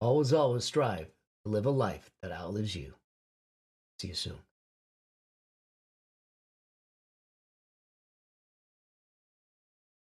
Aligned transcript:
always, 0.00 0.32
always 0.32 0.64
strive 0.64 1.06
to 1.44 1.50
live 1.50 1.66
a 1.66 1.70
life 1.70 2.10
that 2.22 2.32
outlives 2.32 2.74
you. 2.74 2.94
See 3.98 4.08
you 4.08 4.14
soon. 4.14 4.38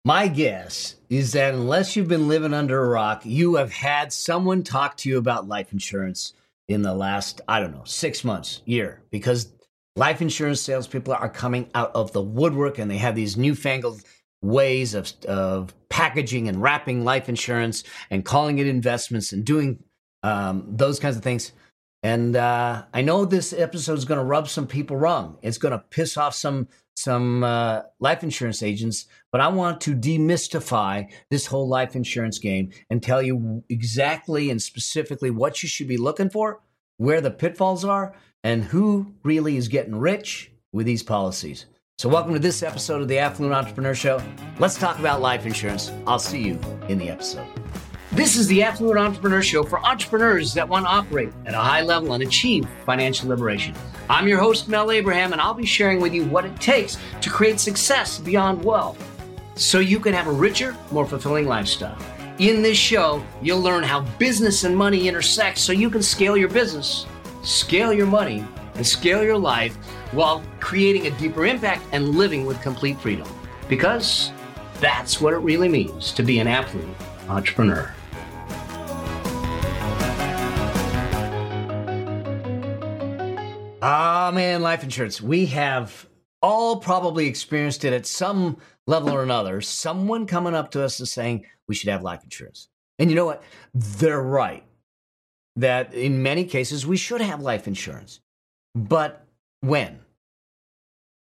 My 0.06 0.28
guess 0.28 0.96
is 1.08 1.32
that 1.32 1.54
unless 1.54 1.96
you've 1.96 2.08
been 2.08 2.28
living 2.28 2.52
under 2.52 2.82
a 2.82 2.88
rock, 2.88 3.22
you 3.24 3.54
have 3.54 3.72
had 3.72 4.12
someone 4.12 4.62
talk 4.62 4.98
to 4.98 5.08
you 5.08 5.16
about 5.16 5.48
life 5.48 5.72
insurance 5.72 6.34
in 6.68 6.82
the 6.82 6.94
last, 6.94 7.40
I 7.48 7.58
don't 7.58 7.72
know, 7.72 7.84
six 7.84 8.22
months, 8.22 8.60
year, 8.66 9.00
because 9.10 9.50
life 9.96 10.20
insurance 10.20 10.60
salespeople 10.60 11.14
are 11.14 11.30
coming 11.30 11.70
out 11.74 11.90
of 11.94 12.12
the 12.12 12.20
woodwork 12.20 12.78
and 12.78 12.90
they 12.90 12.98
have 12.98 13.14
these 13.14 13.38
newfangled 13.38 14.02
ways 14.44 14.94
of, 14.94 15.12
of 15.26 15.74
packaging 15.88 16.48
and 16.48 16.60
wrapping 16.60 17.04
life 17.04 17.28
insurance 17.28 17.82
and 18.10 18.24
calling 18.24 18.58
it 18.58 18.66
investments 18.66 19.32
and 19.32 19.44
doing 19.44 19.82
um, 20.22 20.64
those 20.68 21.00
kinds 21.00 21.16
of 21.16 21.22
things. 21.22 21.52
And 22.02 22.36
uh, 22.36 22.84
I 22.92 23.00
know 23.00 23.24
this 23.24 23.54
episode 23.54 23.96
is 23.96 24.04
going 24.04 24.18
to 24.18 24.24
rub 24.24 24.48
some 24.48 24.66
people 24.66 24.96
wrong. 24.96 25.38
It's 25.40 25.56
going 25.56 25.72
to 25.72 25.78
piss 25.78 26.16
off 26.16 26.34
some 26.34 26.68
some 26.96 27.42
uh, 27.42 27.82
life 27.98 28.22
insurance 28.22 28.62
agents, 28.62 29.06
but 29.32 29.40
I 29.40 29.48
want 29.48 29.80
to 29.80 29.96
demystify 29.96 31.10
this 31.28 31.46
whole 31.46 31.66
life 31.66 31.96
insurance 31.96 32.38
game 32.38 32.70
and 32.88 33.02
tell 33.02 33.20
you 33.20 33.64
exactly 33.68 34.48
and 34.48 34.62
specifically 34.62 35.30
what 35.30 35.60
you 35.60 35.68
should 35.68 35.88
be 35.88 35.96
looking 35.96 36.30
for, 36.30 36.60
where 36.98 37.20
the 37.20 37.32
pitfalls 37.32 37.84
are, 37.84 38.14
and 38.44 38.62
who 38.62 39.12
really 39.24 39.56
is 39.56 39.66
getting 39.66 39.96
rich 39.96 40.52
with 40.72 40.86
these 40.86 41.02
policies. 41.02 41.66
So, 41.96 42.08
welcome 42.08 42.32
to 42.32 42.40
this 42.40 42.64
episode 42.64 43.02
of 43.02 43.06
the 43.06 43.20
Affluent 43.20 43.54
Entrepreneur 43.54 43.94
Show. 43.94 44.20
Let's 44.58 44.76
talk 44.76 44.98
about 44.98 45.20
life 45.20 45.46
insurance. 45.46 45.92
I'll 46.08 46.18
see 46.18 46.42
you 46.42 46.58
in 46.88 46.98
the 46.98 47.08
episode. 47.08 47.46
This 48.10 48.34
is 48.34 48.48
the 48.48 48.64
Affluent 48.64 48.98
Entrepreneur 48.98 49.40
Show 49.40 49.62
for 49.62 49.78
entrepreneurs 49.78 50.52
that 50.54 50.68
want 50.68 50.86
to 50.86 50.90
operate 50.90 51.32
at 51.46 51.54
a 51.54 51.58
high 51.58 51.82
level 51.82 52.14
and 52.14 52.24
achieve 52.24 52.68
financial 52.84 53.28
liberation. 53.28 53.76
I'm 54.10 54.26
your 54.26 54.40
host, 54.40 54.68
Mel 54.68 54.90
Abraham, 54.90 55.30
and 55.30 55.40
I'll 55.40 55.54
be 55.54 55.64
sharing 55.64 56.00
with 56.00 56.12
you 56.12 56.24
what 56.24 56.44
it 56.44 56.60
takes 56.60 56.98
to 57.20 57.30
create 57.30 57.60
success 57.60 58.18
beyond 58.18 58.64
wealth 58.64 58.98
so 59.54 59.78
you 59.78 60.00
can 60.00 60.14
have 60.14 60.26
a 60.26 60.32
richer, 60.32 60.76
more 60.90 61.06
fulfilling 61.06 61.46
lifestyle. 61.46 61.96
In 62.40 62.60
this 62.60 62.76
show, 62.76 63.24
you'll 63.40 63.62
learn 63.62 63.84
how 63.84 64.00
business 64.18 64.64
and 64.64 64.76
money 64.76 65.06
intersect 65.06 65.58
so 65.58 65.70
you 65.70 65.88
can 65.90 66.02
scale 66.02 66.36
your 66.36 66.48
business, 66.48 67.06
scale 67.44 67.92
your 67.92 68.08
money, 68.08 68.44
and 68.74 68.84
scale 68.84 69.22
your 69.22 69.38
life 69.38 69.78
while 70.14 70.42
creating 70.60 71.06
a 71.06 71.10
deeper 71.18 71.44
impact 71.44 71.82
and 71.92 72.10
living 72.10 72.46
with 72.46 72.60
complete 72.62 72.98
freedom. 73.00 73.28
Because 73.68 74.30
that's 74.80 75.20
what 75.20 75.32
it 75.32 75.38
really 75.38 75.68
means 75.68 76.12
to 76.12 76.22
be 76.22 76.38
an 76.38 76.46
affluent 76.46 76.96
entrepreneur. 77.28 77.92
Ah, 83.86 84.28
oh, 84.28 84.32
man, 84.32 84.62
life 84.62 84.82
insurance. 84.82 85.20
We 85.20 85.44
have 85.46 86.06
all 86.40 86.76
probably 86.76 87.26
experienced 87.26 87.84
it 87.84 87.92
at 87.92 88.06
some 88.06 88.56
level 88.86 89.10
or 89.10 89.22
another. 89.22 89.60
Someone 89.60 90.26
coming 90.26 90.54
up 90.54 90.70
to 90.70 90.82
us 90.82 90.98
and 91.00 91.08
saying 91.08 91.44
we 91.68 91.74
should 91.74 91.90
have 91.90 92.02
life 92.02 92.24
insurance. 92.24 92.68
And 92.98 93.10
you 93.10 93.16
know 93.16 93.26
what? 93.26 93.42
They're 93.74 94.22
right 94.22 94.64
that 95.56 95.92
in 95.94 96.22
many 96.22 96.44
cases 96.44 96.86
we 96.86 96.96
should 96.96 97.20
have 97.20 97.40
life 97.40 97.66
insurance. 97.66 98.20
But 98.74 99.26
when? 99.60 100.00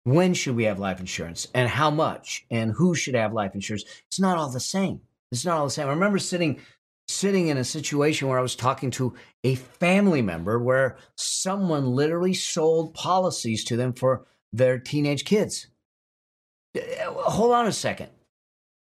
When 0.07 0.33
should 0.33 0.55
we 0.55 0.63
have 0.63 0.79
life 0.79 1.01
insurance 1.01 1.49
and 1.53 1.67
how 1.67 1.91
much 1.91 2.45
and 2.49 2.71
who 2.71 2.95
should 2.95 3.13
have 3.13 3.33
life 3.33 3.53
insurance? 3.53 3.83
It's 4.07 4.21
not 4.21 4.37
all 4.37 4.49
the 4.49 4.57
same. 4.57 5.01
It's 5.33 5.43
not 5.43 5.57
all 5.57 5.65
the 5.65 5.69
same. 5.69 5.87
I 5.87 5.89
remember 5.89 6.17
sitting 6.17 6.61
sitting 7.09 7.49
in 7.49 7.57
a 7.57 7.63
situation 7.65 8.29
where 8.29 8.39
I 8.39 8.41
was 8.41 8.55
talking 8.55 8.89
to 8.91 9.15
a 9.43 9.55
family 9.55 10.21
member 10.21 10.59
where 10.59 10.95
someone 11.17 11.87
literally 11.87 12.33
sold 12.33 12.93
policies 12.93 13.65
to 13.65 13.75
them 13.75 13.91
for 13.91 14.25
their 14.53 14.79
teenage 14.79 15.25
kids. 15.25 15.67
Uh, 16.73 17.11
hold 17.11 17.51
on 17.51 17.67
a 17.67 17.73
second. 17.73 18.07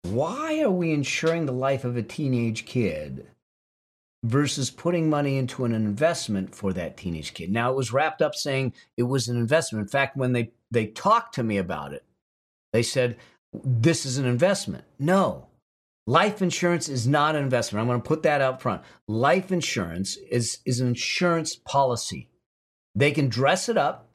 Why 0.04 0.62
are 0.62 0.70
we 0.70 0.92
insuring 0.92 1.44
the 1.44 1.52
life 1.52 1.84
of 1.84 1.98
a 1.98 2.02
teenage 2.02 2.64
kid 2.64 3.26
versus 4.24 4.70
putting 4.70 5.10
money 5.10 5.36
into 5.36 5.64
an 5.64 5.72
investment 5.72 6.54
for 6.54 6.72
that 6.72 6.96
teenage 6.96 7.34
kid? 7.34 7.50
Now, 7.50 7.70
it 7.70 7.76
was 7.76 7.92
wrapped 7.92 8.22
up 8.22 8.34
saying 8.34 8.74
it 8.96 9.04
was 9.04 9.28
an 9.28 9.36
investment. 9.36 9.82
In 9.82 9.88
fact, 9.88 10.16
when 10.16 10.32
they, 10.32 10.52
they 10.70 10.86
talked 10.86 11.34
to 11.36 11.42
me 11.42 11.58
about 11.58 11.92
it, 11.92 12.04
they 12.72 12.82
said, 12.82 13.16
This 13.52 14.06
is 14.06 14.18
an 14.18 14.26
investment. 14.26 14.84
No, 14.98 15.48
Life 16.06 16.42
insurance 16.42 16.88
is 16.88 17.06
not 17.06 17.36
an 17.36 17.44
investment. 17.44 17.80
I'm 17.80 17.86
going 17.86 18.02
to 18.02 18.08
put 18.08 18.24
that 18.24 18.40
up 18.40 18.60
front. 18.60 18.82
Life 19.06 19.52
insurance 19.52 20.16
is, 20.16 20.58
is 20.64 20.80
an 20.80 20.88
insurance 20.88 21.54
policy. 21.54 22.28
They 22.94 23.12
can 23.12 23.28
dress 23.28 23.68
it 23.68 23.76
up, 23.76 24.08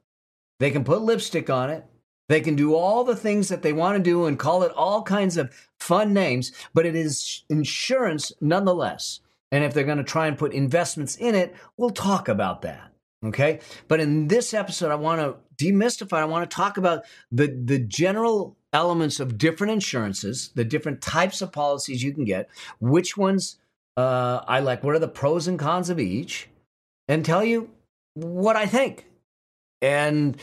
they 0.60 0.70
can 0.70 0.84
put 0.84 1.02
lipstick 1.02 1.50
on 1.50 1.70
it, 1.70 1.86
they 2.30 2.42
can 2.42 2.56
do 2.56 2.76
all 2.76 3.04
the 3.04 3.16
things 3.16 3.48
that 3.48 3.62
they 3.62 3.74
want 3.74 3.98
to 3.98 4.04
do 4.04 4.26
and 4.26 4.38
call 4.38 4.64
it 4.64 4.72
all 4.74 5.02
kinds 5.02 5.38
of 5.38 5.52
fun 5.80 6.14
names, 6.14 6.52
but 6.74 6.86
it 6.86 6.96
is 6.96 7.44
insurance 7.50 8.34
nonetheless. 8.42 9.22
And 9.52 9.64
if 9.64 9.74
they're 9.74 9.84
going 9.84 9.98
to 9.98 10.04
try 10.04 10.28
and 10.28 10.38
put 10.38 10.54
investments 10.54 11.16
in 11.16 11.36
it, 11.36 11.56
we'll 11.78 11.90
talk 11.90 12.28
about 12.28 12.62
that. 12.64 12.92
Okay. 13.26 13.62
But 13.88 14.00
in 14.00 14.28
this 14.28 14.54
episode, 14.54 14.92
I 14.92 14.96
want 14.96 15.22
to 15.22 15.64
demystify, 15.64 16.18
I 16.18 16.26
want 16.26 16.50
to 16.50 16.56
talk 16.56 16.78
about 16.78 17.04
the, 17.32 17.48
the 17.48 17.80
general 17.80 18.58
elements 18.74 19.20
of 19.20 19.38
different 19.38 19.74
insurances, 19.74 20.52
the 20.54 20.64
different 20.64 21.02
types 21.02 21.42
of 21.42 21.52
policies 21.52 22.04
you 22.04 22.14
can 22.14 22.26
get, 22.26 22.50
which 22.80 23.18
ones 23.18 23.58
uh, 23.96 24.42
I 24.48 24.60
like, 24.60 24.84
what 24.84 24.96
are 24.96 25.00
the 25.00 25.08
pros 25.08 25.48
and 25.48 25.58
cons 25.58 25.90
of 25.90 26.00
each, 26.00 26.50
and 27.08 27.26
tell 27.26 27.44
you 27.44 27.72
what 28.14 28.56
I 28.56 28.68
think. 28.68 29.08
And 29.82 30.38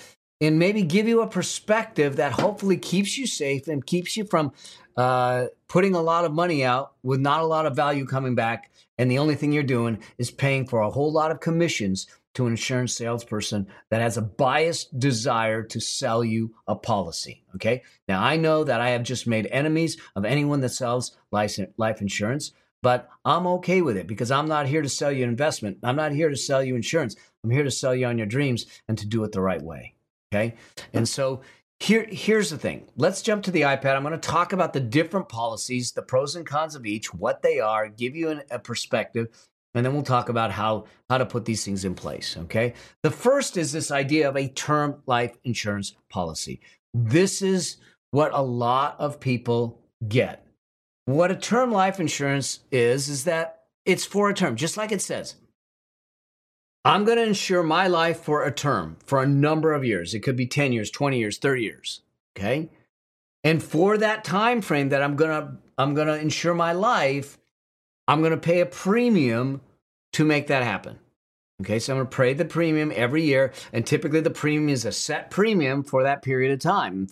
and 0.46 0.58
maybe 0.58 0.82
give 0.82 1.06
you 1.06 1.22
a 1.22 1.26
perspective 1.26 2.16
that 2.16 2.32
hopefully 2.32 2.76
keeps 2.76 3.16
you 3.18 3.26
safe 3.26 3.68
and 3.68 3.84
keeps 3.84 4.16
you 4.16 4.24
from 4.24 4.52
uh, 4.96 5.46
putting 5.68 5.94
a 5.94 6.02
lot 6.02 6.24
of 6.24 6.32
money 6.32 6.64
out 6.64 6.92
with 7.02 7.20
not 7.20 7.40
a 7.40 7.46
lot 7.46 7.66
of 7.66 7.76
value 7.76 8.06
coming 8.06 8.34
back. 8.34 8.70
And 8.96 9.10
the 9.10 9.18
only 9.18 9.34
thing 9.34 9.52
you're 9.52 9.62
doing 9.62 9.98
is 10.18 10.30
paying 10.30 10.66
for 10.66 10.80
a 10.80 10.90
whole 10.90 11.12
lot 11.12 11.30
of 11.30 11.40
commissions 11.40 12.06
to 12.34 12.46
an 12.46 12.52
insurance 12.52 12.96
salesperson 12.96 13.66
that 13.90 14.00
has 14.00 14.16
a 14.16 14.22
biased 14.22 14.98
desire 14.98 15.62
to 15.62 15.80
sell 15.80 16.24
you 16.24 16.54
a 16.66 16.74
policy. 16.74 17.44
Okay. 17.54 17.82
Now, 18.08 18.22
I 18.22 18.36
know 18.36 18.64
that 18.64 18.80
I 18.80 18.90
have 18.90 19.04
just 19.04 19.26
made 19.26 19.46
enemies 19.46 19.96
of 20.16 20.24
anyone 20.24 20.60
that 20.60 20.70
sells 20.70 21.16
life 21.30 22.00
insurance, 22.00 22.52
but 22.82 23.08
I'm 23.24 23.46
okay 23.46 23.82
with 23.82 23.96
it 23.96 24.06
because 24.06 24.30
I'm 24.30 24.48
not 24.48 24.66
here 24.66 24.82
to 24.82 24.88
sell 24.88 25.12
you 25.12 25.24
investment. 25.24 25.78
I'm 25.82 25.96
not 25.96 26.12
here 26.12 26.28
to 26.28 26.36
sell 26.36 26.62
you 26.62 26.76
insurance. 26.76 27.16
I'm 27.42 27.50
here 27.50 27.64
to 27.64 27.70
sell 27.70 27.94
you 27.94 28.06
on 28.06 28.18
your 28.18 28.26
dreams 28.26 28.66
and 28.88 28.98
to 28.98 29.06
do 29.06 29.24
it 29.24 29.32
the 29.32 29.40
right 29.40 29.62
way. 29.62 29.93
Okay. 30.34 30.54
And 30.92 31.08
so 31.08 31.42
here, 31.80 32.06
here's 32.10 32.50
the 32.50 32.58
thing. 32.58 32.88
Let's 32.96 33.22
jump 33.22 33.44
to 33.44 33.50
the 33.50 33.62
iPad. 33.62 33.94
I'm 33.94 34.02
going 34.02 34.12
to 34.12 34.18
talk 34.18 34.52
about 34.52 34.72
the 34.72 34.80
different 34.80 35.28
policies, 35.28 35.92
the 35.92 36.02
pros 36.02 36.34
and 36.34 36.46
cons 36.46 36.74
of 36.74 36.86
each, 36.86 37.12
what 37.12 37.42
they 37.42 37.60
are, 37.60 37.88
give 37.88 38.16
you 38.16 38.30
an, 38.30 38.42
a 38.50 38.58
perspective, 38.58 39.28
and 39.74 39.84
then 39.84 39.92
we'll 39.92 40.02
talk 40.02 40.28
about 40.28 40.50
how 40.50 40.84
how 41.10 41.18
to 41.18 41.26
put 41.26 41.44
these 41.44 41.64
things 41.64 41.84
in 41.84 41.94
place 41.94 42.36
okay 42.38 42.74
the 43.02 43.10
first 43.10 43.56
is 43.56 43.72
this 43.72 43.90
idea 43.90 44.28
of 44.28 44.36
a 44.36 44.48
term 44.48 45.02
life 45.06 45.36
insurance 45.44 45.94
policy 46.10 46.60
this 46.92 47.42
is 47.42 47.78
what 48.12 48.32
a 48.32 48.42
lot 48.42 48.96
of 48.98 49.20
people 49.20 49.80
get 50.08 50.46
what 51.06 51.30
a 51.30 51.36
term 51.36 51.72
life 51.72 52.00
insurance 52.00 52.60
is 52.70 53.08
is 53.08 53.24
that 53.24 53.64
it's 53.84 54.04
for 54.04 54.30
a 54.30 54.34
term 54.34 54.56
just 54.56 54.76
like 54.76 54.92
it 54.92 55.02
says 55.02 55.36
i'm 56.84 57.04
going 57.04 57.18
to 57.18 57.24
insure 57.24 57.62
my 57.62 57.86
life 57.86 58.20
for 58.20 58.44
a 58.44 58.52
term 58.52 58.96
for 59.04 59.22
a 59.22 59.26
number 59.26 59.72
of 59.72 59.84
years 59.84 60.14
it 60.14 60.20
could 60.20 60.36
be 60.36 60.46
10 60.46 60.72
years 60.72 60.90
20 60.90 61.18
years 61.18 61.38
30 61.38 61.62
years 61.62 62.00
okay 62.36 62.68
and 63.42 63.62
for 63.62 63.98
that 63.98 64.24
time 64.24 64.60
frame 64.60 64.88
that 64.90 65.02
i'm 65.02 65.16
going 65.16 65.30
to 65.30 65.56
i'm 65.78 65.94
going 65.94 66.08
to 66.08 66.18
insure 66.18 66.54
my 66.54 66.72
life 66.72 67.38
I'm 68.06 68.20
going 68.20 68.32
to 68.32 68.36
pay 68.36 68.60
a 68.60 68.66
premium 68.66 69.60
to 70.12 70.24
make 70.24 70.48
that 70.48 70.62
happen. 70.62 70.98
Okay, 71.60 71.78
so 71.78 71.92
I'm 71.92 71.98
going 71.98 72.08
to 72.08 72.16
pay 72.16 72.32
the 72.32 72.44
premium 72.44 72.92
every 72.94 73.22
year, 73.22 73.52
and 73.72 73.86
typically 73.86 74.20
the 74.20 74.30
premium 74.30 74.68
is 74.68 74.84
a 74.84 74.92
set 74.92 75.30
premium 75.30 75.84
for 75.84 76.02
that 76.02 76.22
period 76.22 76.52
of 76.52 76.58
time. 76.58 77.06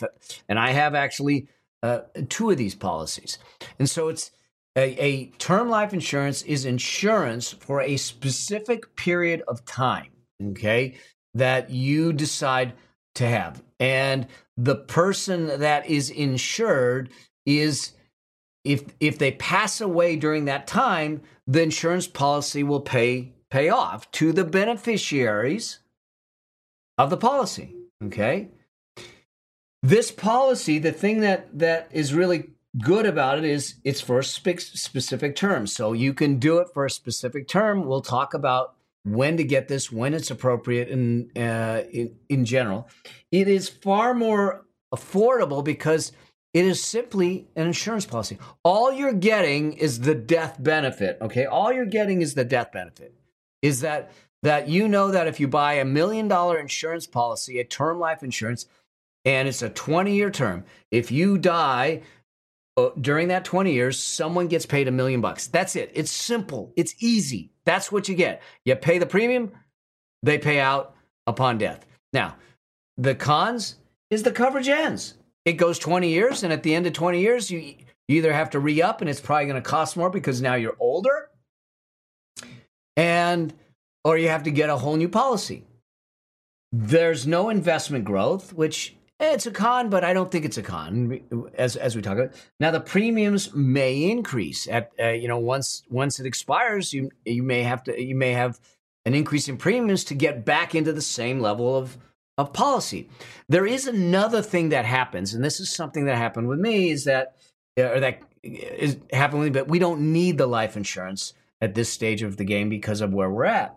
And 0.48 0.58
I 0.58 0.72
have 0.72 0.94
actually 0.94 1.46
uh, 1.82 2.00
two 2.28 2.50
of 2.50 2.58
these 2.58 2.74
policies. 2.74 3.38
And 3.78 3.88
so 3.88 4.08
it's 4.08 4.32
a, 4.76 5.04
a 5.04 5.26
term 5.38 5.68
life 5.68 5.92
insurance 5.92 6.42
is 6.42 6.64
insurance 6.64 7.52
for 7.52 7.80
a 7.82 7.96
specific 7.96 8.94
period 8.96 9.42
of 9.46 9.64
time, 9.64 10.10
okay, 10.42 10.94
that 11.34 11.70
you 11.70 12.12
decide 12.12 12.72
to 13.16 13.26
have. 13.26 13.62
And 13.78 14.26
the 14.56 14.76
person 14.76 15.60
that 15.60 15.86
is 15.86 16.10
insured 16.10 17.10
is 17.44 17.92
if 18.64 18.84
if 19.00 19.18
they 19.18 19.32
pass 19.32 19.80
away 19.80 20.16
during 20.16 20.46
that 20.46 20.66
time, 20.66 21.22
the 21.46 21.62
insurance 21.62 22.06
policy 22.06 22.62
will 22.62 22.80
pay 22.80 23.32
pay 23.50 23.68
off 23.68 24.10
to 24.12 24.32
the 24.32 24.44
beneficiaries 24.44 25.80
of 26.96 27.10
the 27.10 27.16
policy. 27.16 27.74
Okay. 28.04 28.48
This 29.82 30.10
policy, 30.10 30.78
the 30.78 30.92
thing 30.92 31.20
that 31.20 31.58
that 31.58 31.88
is 31.92 32.14
really 32.14 32.50
good 32.78 33.06
about 33.06 33.38
it 33.38 33.44
is 33.44 33.76
it's 33.84 34.00
for 34.00 34.18
a 34.18 34.24
specific 34.24 35.36
term. 35.36 35.66
So 35.66 35.92
you 35.92 36.14
can 36.14 36.38
do 36.38 36.58
it 36.58 36.68
for 36.72 36.84
a 36.84 36.90
specific 36.90 37.48
term. 37.48 37.84
We'll 37.84 38.00
talk 38.00 38.34
about 38.34 38.74
when 39.04 39.36
to 39.36 39.44
get 39.44 39.68
this, 39.68 39.90
when 39.90 40.14
it's 40.14 40.30
appropriate 40.30 40.88
in 40.88 41.30
uh, 41.36 41.82
in, 41.92 42.16
in 42.28 42.44
general. 42.44 42.88
It 43.30 43.48
is 43.48 43.68
far 43.68 44.14
more 44.14 44.66
affordable 44.94 45.64
because 45.64 46.12
it 46.54 46.64
is 46.64 46.82
simply 46.82 47.48
an 47.56 47.66
insurance 47.66 48.06
policy. 48.06 48.38
All 48.62 48.92
you're 48.92 49.14
getting 49.14 49.72
is 49.72 50.00
the 50.00 50.14
death 50.14 50.62
benefit, 50.62 51.18
okay? 51.20 51.46
All 51.46 51.72
you're 51.72 51.86
getting 51.86 52.20
is 52.20 52.34
the 52.34 52.44
death 52.44 52.72
benefit. 52.72 53.14
Is 53.62 53.80
that 53.80 54.12
that 54.42 54.68
you 54.68 54.88
know 54.88 55.10
that 55.10 55.28
if 55.28 55.40
you 55.40 55.48
buy 55.48 55.74
a 55.74 55.84
million 55.84 56.28
dollar 56.28 56.58
insurance 56.58 57.06
policy, 57.06 57.58
a 57.58 57.64
term 57.64 57.98
life 57.98 58.22
insurance, 58.22 58.66
and 59.24 59.48
it's 59.48 59.62
a 59.62 59.70
20 59.70 60.14
year 60.14 60.30
term, 60.30 60.64
if 60.90 61.10
you 61.10 61.38
die 61.38 62.02
Uh, 62.76 62.90
during 63.00 63.28
that 63.28 63.44
20 63.44 63.72
years, 63.72 64.02
someone 64.02 64.48
gets 64.48 64.64
paid 64.64 64.88
a 64.88 64.90
million 64.90 65.20
bucks. 65.20 65.46
That's 65.46 65.76
it. 65.76 65.92
It's 65.94 66.10
simple. 66.10 66.72
It's 66.76 66.94
easy. 67.00 67.50
That's 67.64 67.92
what 67.92 68.08
you 68.08 68.14
get. 68.14 68.42
You 68.64 68.74
pay 68.76 68.98
the 68.98 69.06
premium, 69.06 69.52
they 70.22 70.38
pay 70.38 70.58
out 70.58 70.94
upon 71.26 71.58
death. 71.58 71.84
Now, 72.12 72.36
the 72.96 73.14
cons 73.14 73.76
is 74.10 74.22
the 74.22 74.32
coverage 74.32 74.68
ends 74.68 75.14
it 75.44 75.54
goes 75.54 75.78
20 75.78 76.08
years, 76.08 76.42
and 76.42 76.52
at 76.52 76.62
the 76.62 76.74
end 76.74 76.86
of 76.86 76.92
20 76.92 77.20
years, 77.20 77.50
you, 77.50 77.58
you 77.58 78.16
either 78.16 78.32
have 78.32 78.50
to 78.50 78.60
re 78.60 78.80
up 78.80 79.00
and 79.00 79.10
it's 79.10 79.20
probably 79.20 79.46
going 79.46 79.60
to 79.60 79.68
cost 79.68 79.96
more 79.96 80.10
because 80.10 80.40
now 80.40 80.54
you're 80.54 80.76
older, 80.78 81.30
and 82.96 83.52
or 84.04 84.18
you 84.18 84.28
have 84.28 84.44
to 84.44 84.50
get 84.50 84.70
a 84.70 84.76
whole 84.76 84.96
new 84.96 85.08
policy. 85.08 85.64
There's 86.70 87.26
no 87.26 87.50
investment 87.50 88.04
growth, 88.04 88.52
which 88.52 88.94
it's 89.30 89.46
a 89.46 89.50
con, 89.50 89.88
but 89.88 90.04
I 90.04 90.12
don't 90.12 90.30
think 90.30 90.44
it's 90.44 90.58
a 90.58 90.62
con 90.62 91.20
as 91.54 91.76
as 91.76 91.94
we 91.94 92.02
talk 92.02 92.18
about. 92.18 92.34
Now 92.60 92.70
the 92.70 92.80
premiums 92.80 93.54
may 93.54 94.10
increase 94.10 94.68
at 94.68 94.90
uh, 95.00 95.10
you 95.10 95.28
know 95.28 95.38
once 95.38 95.82
once 95.88 96.20
it 96.20 96.26
expires, 96.26 96.92
you 96.92 97.10
you 97.24 97.42
may 97.42 97.62
have 97.62 97.84
to 97.84 98.00
you 98.00 98.14
may 98.14 98.32
have 98.32 98.60
an 99.04 99.14
increase 99.14 99.48
in 99.48 99.56
premiums 99.56 100.04
to 100.04 100.14
get 100.14 100.44
back 100.44 100.74
into 100.74 100.92
the 100.92 101.02
same 101.02 101.40
level 101.40 101.76
of 101.76 101.98
of 102.38 102.52
policy. 102.52 103.08
There 103.48 103.66
is 103.66 103.86
another 103.86 104.42
thing 104.42 104.70
that 104.70 104.84
happens, 104.84 105.34
and 105.34 105.44
this 105.44 105.60
is 105.60 105.70
something 105.70 106.06
that 106.06 106.16
happened 106.16 106.48
with 106.48 106.58
me, 106.58 106.90
is 106.90 107.04
that 107.04 107.36
or 107.78 108.00
that 108.00 108.22
is 108.42 108.98
happening, 109.12 109.52
but 109.52 109.68
we 109.68 109.78
don't 109.78 110.12
need 110.12 110.38
the 110.38 110.46
life 110.46 110.76
insurance 110.76 111.34
at 111.60 111.74
this 111.74 111.88
stage 111.88 112.22
of 112.22 112.36
the 112.36 112.44
game 112.44 112.68
because 112.68 113.00
of 113.00 113.12
where 113.12 113.30
we're 113.30 113.44
at. 113.44 113.76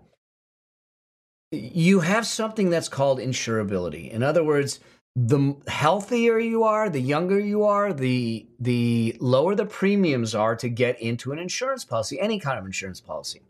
You 1.52 2.00
have 2.00 2.26
something 2.26 2.70
that's 2.70 2.90
called 2.90 3.20
insurability. 3.20 4.10
In 4.10 4.24
other 4.24 4.44
words, 4.44 4.80
the 5.16 5.56
healthier 5.68 6.38
you 6.40 6.64
are, 6.64 6.90
the 6.90 7.00
younger 7.00 7.40
you 7.40 7.64
are, 7.64 7.94
the 7.94 8.46
the 8.60 9.16
lower 9.20 9.56
the 9.56 9.66
premiums 9.66 10.36
are 10.36 10.56
to 10.58 10.68
get 10.68 11.00
into 11.02 11.32
an 11.32 11.40
insurance 11.40 11.86
policy, 11.86 12.20
any 12.20 12.40
kind 12.40 12.60
of 12.60 12.66
insurance 12.66 13.00
policy. 13.00 13.42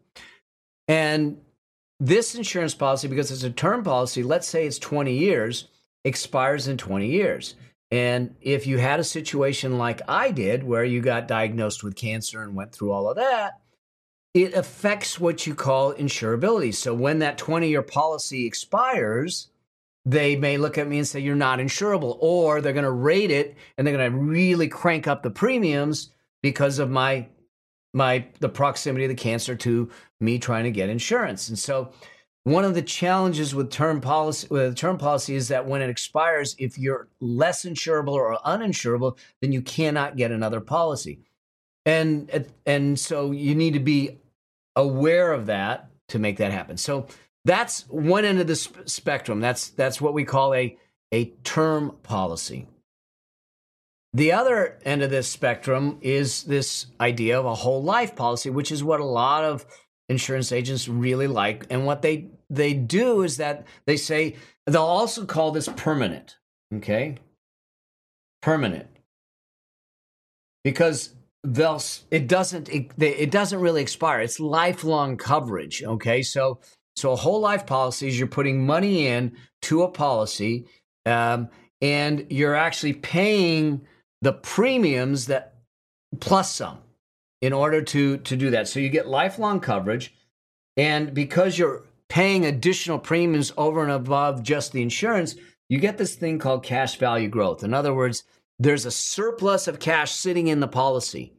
And 0.88 1.42
this 2.00 2.36
insurance 2.36 2.76
policy, 2.76 3.08
because 3.08 3.32
it's 3.32 3.44
a 3.44 3.50
term 3.50 3.84
policy, 3.84 4.22
let's 4.22 4.48
say 4.48 4.68
it's 4.68 4.78
20 4.78 5.14
years, 5.14 5.70
expires 6.04 6.68
in 6.68 6.78
20 6.78 7.08
years. 7.08 7.56
And 7.90 8.36
if 8.42 8.68
you 8.68 8.78
had 8.78 9.00
a 9.00 9.04
situation 9.04 9.78
like 9.78 10.02
I 10.08 10.32
did, 10.32 10.64
where 10.64 10.84
you 10.84 11.02
got 11.02 11.28
diagnosed 11.28 11.84
with 11.84 11.96
cancer 11.96 12.44
and 12.44 12.56
went 12.56 12.74
through 12.74 12.92
all 12.92 13.10
of 13.10 13.16
that, 13.16 13.62
it 14.34 14.54
affects 14.54 15.20
what 15.20 15.48
you 15.48 15.56
call 15.56 15.94
insurability. 15.94 16.76
So 16.76 16.94
when 16.94 17.20
that 17.20 17.38
20 17.38 17.70
year 17.70 17.82
policy 17.82 18.46
expires, 18.46 19.48
they 20.06 20.36
may 20.36 20.58
look 20.58 20.78
at 20.78 20.88
me 20.88 21.00
and 21.00 21.08
say, 21.08 21.20
You're 21.20 21.36
not 21.36 21.60
insurable. 21.60 22.18
Or 22.20 22.62
they're 22.62 22.74
going 22.74 22.84
to 22.84 22.92
rate 22.92 23.32
it 23.32 23.56
and 23.78 23.86
they're 23.86 23.96
going 23.96 24.12
to 24.12 24.18
really 24.18 24.68
crank 24.68 25.08
up 25.08 25.24
the 25.24 25.32
premiums 25.32 26.12
because 26.42 26.80
of 26.80 26.90
my 26.90 27.28
my 27.94 28.26
the 28.40 28.50
proximity 28.50 29.06
of 29.06 29.10
the 29.10 29.16
cancer 29.16 29.56
to 29.56 29.90
me 30.20 30.38
trying 30.38 30.66
to 30.66 30.72
get 30.72 30.90
insurance. 30.90 31.50
And 31.50 31.58
so 31.58 31.92
one 32.44 32.64
of 32.64 32.76
the 32.76 32.82
challenges 32.82 33.56
with 33.56 33.72
term 33.72 34.02
policy 34.02 34.48
with 34.52 34.76
term 34.76 34.98
policy 34.98 35.36
is 35.36 35.48
that 35.48 35.66
when 35.66 35.82
it 35.82 35.90
expires, 35.90 36.56
if 36.60 36.78
you're 36.78 37.08
less 37.20 37.66
insurable 37.66 38.14
or 38.14 38.38
uninsurable, 38.46 39.18
then 39.42 39.52
you 39.52 39.62
cannot 39.62 40.18
get 40.18 40.32
another 40.32 40.62
policy. 40.62 41.20
And 41.86 42.46
and 42.66 43.00
so 43.00 43.32
you 43.32 43.56
need 43.56 43.74
to 43.74 43.80
be 43.80 44.20
aware 44.76 45.32
of 45.32 45.48
that 45.48 45.90
to 46.10 46.20
make 46.20 46.38
that 46.38 46.52
happen. 46.52 46.78
So 46.78 47.08
that's 47.46 47.88
one 47.90 48.26
end 48.26 48.40
of 48.40 48.48
the 48.48 48.56
sp- 48.58 48.90
spectrum. 48.90 49.40
That's 49.40 49.70
that's 49.70 50.02
what 50.02 50.14
we 50.14 50.26
call 50.26 50.54
a 50.54 50.78
a 51.12 51.26
term 51.44 51.96
policy. 52.04 52.68
The 54.14 54.32
other 54.32 54.80
end 54.84 55.04
of 55.04 55.10
this 55.10 55.28
spectrum 55.28 55.98
is 56.02 56.44
this 56.44 56.88
idea 57.00 57.40
of 57.40 57.46
a 57.46 57.54
whole 57.54 57.84
life 57.84 58.16
policy, 58.16 58.50
which 58.50 58.72
is 58.72 58.84
what 58.84 59.00
a 59.00 59.06
lot 59.06 59.44
of 59.44 59.66
insurance 60.10 60.52
agents 60.52 60.88
really 60.88 61.28
like. 61.28 61.68
And 61.70 61.86
what 61.86 62.02
they 62.02 62.30
they 62.50 62.74
do 62.74 63.22
is 63.22 63.38
that 63.38 63.66
they 63.86 63.98
say 63.98 64.36
they'll 64.66 64.82
also 64.82 65.26
call 65.26 65.52
this 65.52 65.70
permanent. 65.76 66.38
Okay, 66.74 67.18
permanent 68.42 68.88
because 70.64 71.14
they'll 71.44 71.82
it 72.10 72.28
doesn't 72.28 72.70
it, 72.70 72.92
it 72.98 73.30
doesn't 73.30 73.60
really 73.60 73.84
expire. 73.84 74.22
It's 74.22 74.40
lifelong 74.40 75.16
coverage. 75.18 75.84
Okay, 75.84 76.24
so 76.24 76.60
so 76.96 77.12
a 77.12 77.16
whole 77.16 77.40
life 77.40 77.66
policy 77.66 78.08
is 78.08 78.18
you're 78.18 78.28
putting 78.28 78.66
money 78.66 79.08
in 79.08 79.36
to 79.64 79.84
a 79.84 79.90
policy, 79.90 80.68
um, 81.06 81.50
and 81.82 82.26
you're 82.30 82.56
actually 82.56 82.94
paying 82.94 83.82
the 84.22 84.34
premiums 84.34 85.28
that 85.28 85.56
plus 86.20 86.56
some 86.56 86.80
in 87.42 87.54
order 87.54 87.82
to 87.82 88.18
to 88.18 88.36
do 88.36 88.50
that. 88.52 88.68
So 88.68 88.80
you 88.80 88.90
get 88.90 89.08
lifelong 89.08 89.60
coverage, 89.60 90.14
and 90.78 91.14
because 91.14 91.58
you're 91.58 91.84
paying 92.08 92.46
additional 92.46 93.00
premiums 93.00 93.52
over 93.58 93.82
and 93.82 93.92
above 93.92 94.44
just 94.44 94.72
the 94.72 94.82
insurance, 94.82 95.36
you 95.70 95.80
get 95.80 95.98
this 95.98 96.16
thing 96.16 96.40
called 96.40 96.64
cash 96.64 96.98
value 96.98 97.28
growth. 97.28 97.64
In 97.64 97.74
other 97.74 97.94
words, 97.94 98.24
there's 98.60 98.86
a 98.86 98.92
surplus 98.92 99.68
of 99.68 99.80
cash 99.80 100.14
sitting 100.14 100.48
in 100.48 100.60
the 100.60 100.68
policy. 100.68 101.34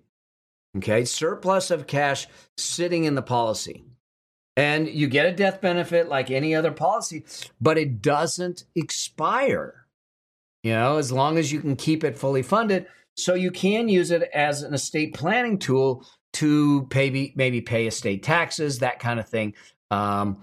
Okay, 0.76 1.06
surplus 1.06 1.70
of 1.70 1.86
cash 1.86 2.26
sitting 2.58 3.04
in 3.04 3.14
the 3.14 3.22
policy. 3.22 3.86
And 4.56 4.88
you 4.88 5.06
get 5.06 5.26
a 5.26 5.32
death 5.32 5.60
benefit 5.60 6.08
like 6.08 6.30
any 6.30 6.54
other 6.54 6.72
policy, 6.72 7.24
but 7.60 7.76
it 7.76 8.00
doesn't 8.00 8.64
expire. 8.74 9.86
You 10.62 10.72
know, 10.72 10.96
as 10.96 11.12
long 11.12 11.36
as 11.36 11.52
you 11.52 11.60
can 11.60 11.76
keep 11.76 12.02
it 12.02 12.18
fully 12.18 12.42
funded. 12.42 12.86
So 13.14 13.34
you 13.34 13.50
can 13.50 13.88
use 13.88 14.10
it 14.10 14.22
as 14.34 14.62
an 14.62 14.74
estate 14.74 15.14
planning 15.14 15.58
tool 15.58 16.06
to 16.34 16.88
maybe 16.94 17.32
maybe 17.36 17.60
pay 17.60 17.86
estate 17.86 18.22
taxes, 18.22 18.80
that 18.80 18.98
kind 18.98 19.20
of 19.20 19.28
thing. 19.28 19.54
Um, 19.90 20.42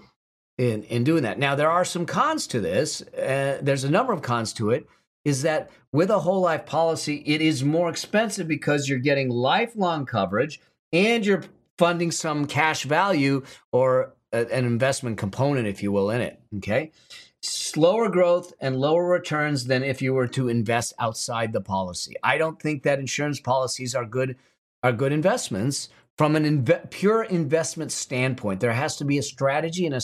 in 0.58 0.84
in 0.84 1.04
doing 1.04 1.24
that. 1.24 1.38
Now 1.38 1.54
there 1.54 1.70
are 1.70 1.84
some 1.84 2.06
cons 2.06 2.46
to 2.48 2.60
this. 2.60 3.02
Uh, 3.02 3.58
there's 3.62 3.84
a 3.84 3.90
number 3.90 4.12
of 4.12 4.22
cons 4.22 4.52
to 4.54 4.70
it. 4.70 4.86
Is 5.24 5.42
that 5.42 5.70
with 5.92 6.10
a 6.10 6.20
whole 6.20 6.40
life 6.40 6.66
policy, 6.66 7.22
it 7.26 7.40
is 7.40 7.64
more 7.64 7.88
expensive 7.88 8.46
because 8.46 8.88
you're 8.88 8.98
getting 8.98 9.30
lifelong 9.30 10.06
coverage 10.06 10.60
and 10.92 11.24
you're 11.24 11.44
funding 11.78 12.10
some 12.10 12.46
cash 12.46 12.84
value 12.84 13.42
or 13.72 14.14
a, 14.32 14.46
an 14.52 14.64
investment 14.64 15.18
component, 15.18 15.66
if 15.66 15.82
you 15.82 15.92
will, 15.92 16.10
in 16.10 16.20
it. 16.20 16.40
Okay. 16.56 16.92
Slower 17.40 18.08
growth 18.08 18.52
and 18.60 18.76
lower 18.76 19.06
returns 19.06 19.64
than 19.64 19.82
if 19.82 20.00
you 20.00 20.14
were 20.14 20.28
to 20.28 20.48
invest 20.48 20.94
outside 20.98 21.52
the 21.52 21.60
policy. 21.60 22.14
I 22.22 22.38
don't 22.38 22.60
think 22.60 22.82
that 22.82 22.98
insurance 22.98 23.40
policies 23.40 23.94
are 23.94 24.06
good 24.06 24.36
are 24.82 24.92
good 24.92 25.12
investments 25.12 25.88
from 26.16 26.36
an 26.36 26.44
inve- 26.44 26.90
pure 26.90 27.22
investment 27.24 27.90
standpoint. 27.90 28.60
There 28.60 28.72
has 28.72 28.96
to 28.96 29.04
be 29.04 29.18
a 29.18 29.22
strategy 29.22 29.86
and 29.86 29.94
a 29.94 30.00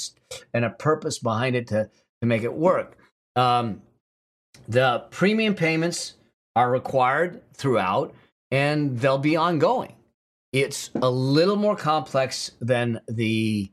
and 0.52 0.64
a 0.64 0.70
purpose 0.70 1.18
behind 1.18 1.56
it 1.56 1.66
to 1.68 1.88
to 2.20 2.26
make 2.26 2.42
it 2.42 2.52
work. 2.52 2.98
Um, 3.36 3.82
the 4.68 5.06
premium 5.10 5.54
payments 5.54 6.14
are 6.56 6.70
required 6.70 7.42
throughout, 7.54 8.14
and 8.50 8.98
they'll 8.98 9.18
be 9.18 9.36
ongoing. 9.36 9.94
It's 10.52 10.90
a 10.96 11.10
little 11.10 11.56
more 11.56 11.76
complex 11.76 12.52
than 12.60 13.00
the 13.08 13.70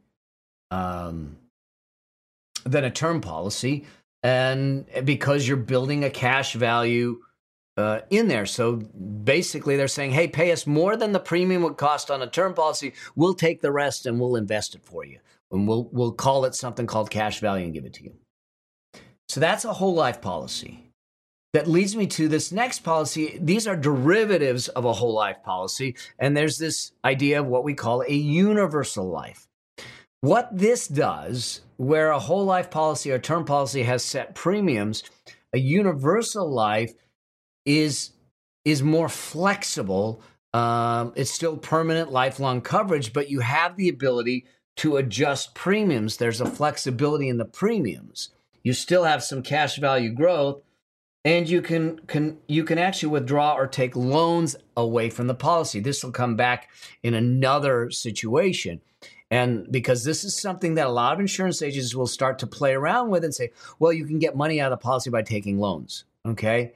um, 0.69 1.38
than 2.65 2.84
a 2.84 2.91
term 2.91 3.22
policy, 3.22 3.86
and 4.22 4.86
because 5.03 5.48
you're 5.48 5.57
building 5.57 6.03
a 6.03 6.10
cash 6.10 6.53
value 6.53 7.22
uh, 7.77 8.01
in 8.10 8.27
there. 8.27 8.46
So 8.46 8.75
basically, 8.75 9.75
they're 9.75 9.88
saying, 9.88 10.12
"Hey, 10.12 10.27
pay 10.27 10.51
us 10.51 10.67
more 10.67 10.96
than 10.96 11.13
the 11.13 11.19
premium 11.19 11.63
would 11.63 11.77
cost 11.77 12.12
on 12.12 12.22
a 12.22 12.27
term 12.27 12.53
policy. 12.53 12.93
We'll 13.15 13.36
take 13.36 13.62
the 13.62 13.72
rest 13.72 14.05
and 14.05 14.19
we'll 14.19 14.36
invest 14.36 14.75
it 14.75 14.84
for 14.84 15.03
you, 15.03 15.19
and 15.51 15.67
we'll 15.67 15.89
we'll 15.91 16.12
call 16.12 16.46
it 16.46 16.55
something 16.55 16.86
called 16.86 17.10
cash 17.10 17.39
value 17.39 17.65
and 17.65 17.74
give 17.74 17.86
it 17.86 17.93
to 17.96 18.03
you." 18.03 18.13
So 19.29 19.39
that's 19.39 19.65
a 19.65 19.74
whole 19.74 19.93
life 19.93 20.22
policy. 20.22 20.87
That 21.58 21.66
leads 21.66 21.96
me 21.96 22.06
to 22.06 22.28
this 22.28 22.52
next 22.52 22.82
policy. 22.82 23.40
These 23.42 23.66
are 23.66 23.76
derivatives 23.76 24.68
of 24.68 24.86
a 24.86 24.94
whole 24.94 25.16
life 25.16 25.38
policy, 25.44 25.96
and 26.20 26.38
there's 26.38 26.60
this 26.60 26.92
idea 27.04 27.40
of 27.40 27.48
what 27.48 27.64
we 27.64 27.74
call 27.74 28.04
a 28.04 28.14
universal 28.14 29.10
life. 29.10 29.48
What 30.22 30.56
this 30.56 30.88
does, 30.88 31.62
where 31.78 32.12
a 32.12 32.20
whole 32.20 32.46
life 32.46 32.70
policy 32.70 33.12
or 33.12 33.18
term 33.18 33.44
policy 33.44 33.82
has 33.82 34.04
set 34.04 34.36
premiums, 34.36 35.02
a 35.52 35.58
universal 35.58 36.48
life 36.48 36.94
is 37.66 38.12
is 38.64 38.84
more 38.84 39.10
flexible. 39.10 40.22
Um, 40.54 41.12
it's 41.16 41.32
still 41.32 41.58
permanent, 41.58 42.12
lifelong 42.12 42.62
coverage, 42.62 43.14
but 43.14 43.32
you 43.32 43.40
have 43.40 43.78
the 43.78 43.90
ability 43.90 44.46
to 44.76 44.98
adjust 44.98 45.56
premiums. 45.56 46.18
There's 46.18 46.40
a 46.40 46.46
flexibility 46.46 47.30
in 47.30 47.40
the 47.40 47.46
premiums. 47.46 48.30
You 48.62 48.74
still 48.74 49.06
have 49.06 49.24
some 49.24 49.42
cash 49.42 49.78
value 49.78 50.12
growth, 50.12 50.62
and 51.27 51.50
you 51.50 51.62
can 51.62 52.00
can 52.07 52.38
you 52.48 52.63
can 52.63 52.77
actually 52.77 53.10
withdraw 53.10 53.53
or 53.53 53.67
take 53.67 53.98
loans 53.98 54.55
away 54.77 55.10
from 55.10 55.27
the 55.27 55.36
policy. 55.36 55.81
This 55.81 56.01
will 56.01 56.13
come 56.13 56.38
back 56.38 56.69
in 57.03 57.13
another 57.13 57.91
situation. 57.91 58.79
And 59.29 59.69
because 59.69 60.05
this 60.05 60.24
is 60.24 60.39
something 60.39 60.75
that 60.75 60.88
a 60.88 60.89
lot 60.89 61.13
of 61.13 61.19
insurance 61.19 61.62
agents 61.62 61.93
will 61.93 62.07
start 62.07 62.39
to 62.39 62.48
play 62.48 62.74
around 62.74 63.10
with 63.10 63.25
and 63.25 63.36
say, 63.36 63.50
well, 63.77 63.91
you 63.91 64.05
can 64.05 64.19
get 64.19 64.38
money 64.38 64.62
out 64.62 64.72
of 64.72 64.79
the 64.79 64.81
policy 64.81 65.10
by 65.10 65.22
taking 65.22 65.60
loans. 65.60 66.05
Okay. 66.25 66.72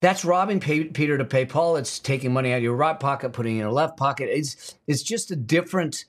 That's 0.00 0.24
robbing 0.24 0.60
pay, 0.60 0.84
Peter 0.84 1.18
to 1.18 1.24
pay 1.24 1.44
Paul. 1.44 1.74
It's 1.74 1.98
taking 1.98 2.32
money 2.32 2.52
out 2.52 2.58
of 2.58 2.62
your 2.62 2.76
right 2.76 3.00
pocket, 3.00 3.32
putting 3.32 3.54
it 3.54 3.56
in 3.56 3.62
your 3.62 3.72
left 3.72 3.96
pocket. 3.96 4.28
It's 4.30 4.76
it's 4.86 5.02
just 5.02 5.32
a 5.32 5.36
different 5.36 6.04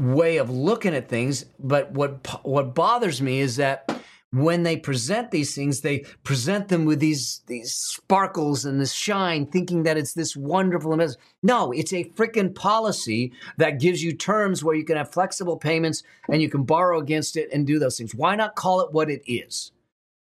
way 0.00 0.38
of 0.38 0.50
looking 0.50 0.92
at 0.92 1.08
things. 1.08 1.44
But 1.60 1.92
what 1.92 2.44
what 2.44 2.74
bothers 2.74 3.22
me 3.22 3.38
is 3.38 3.56
that 3.56 3.95
when 4.32 4.64
they 4.64 4.76
present 4.76 5.30
these 5.30 5.54
things, 5.54 5.80
they 5.80 6.00
present 6.24 6.68
them 6.68 6.84
with 6.84 7.00
these 7.00 7.42
these 7.46 7.74
sparkles 7.74 8.64
and 8.64 8.80
this 8.80 8.92
shine, 8.92 9.46
thinking 9.46 9.84
that 9.84 9.96
it's 9.96 10.14
this 10.14 10.36
wonderful 10.36 10.92
investment. 10.92 11.22
No, 11.42 11.72
it's 11.72 11.92
a 11.92 12.04
freaking 12.10 12.54
policy 12.54 13.32
that 13.56 13.80
gives 13.80 14.02
you 14.02 14.12
terms 14.12 14.64
where 14.64 14.74
you 14.74 14.84
can 14.84 14.96
have 14.96 15.12
flexible 15.12 15.56
payments 15.56 16.02
and 16.28 16.42
you 16.42 16.48
can 16.48 16.64
borrow 16.64 16.98
against 16.98 17.36
it 17.36 17.48
and 17.52 17.66
do 17.66 17.78
those 17.78 17.96
things. 17.96 18.14
Why 18.14 18.36
not 18.36 18.56
call 18.56 18.80
it 18.80 18.92
what 18.92 19.10
it 19.10 19.22
is? 19.26 19.72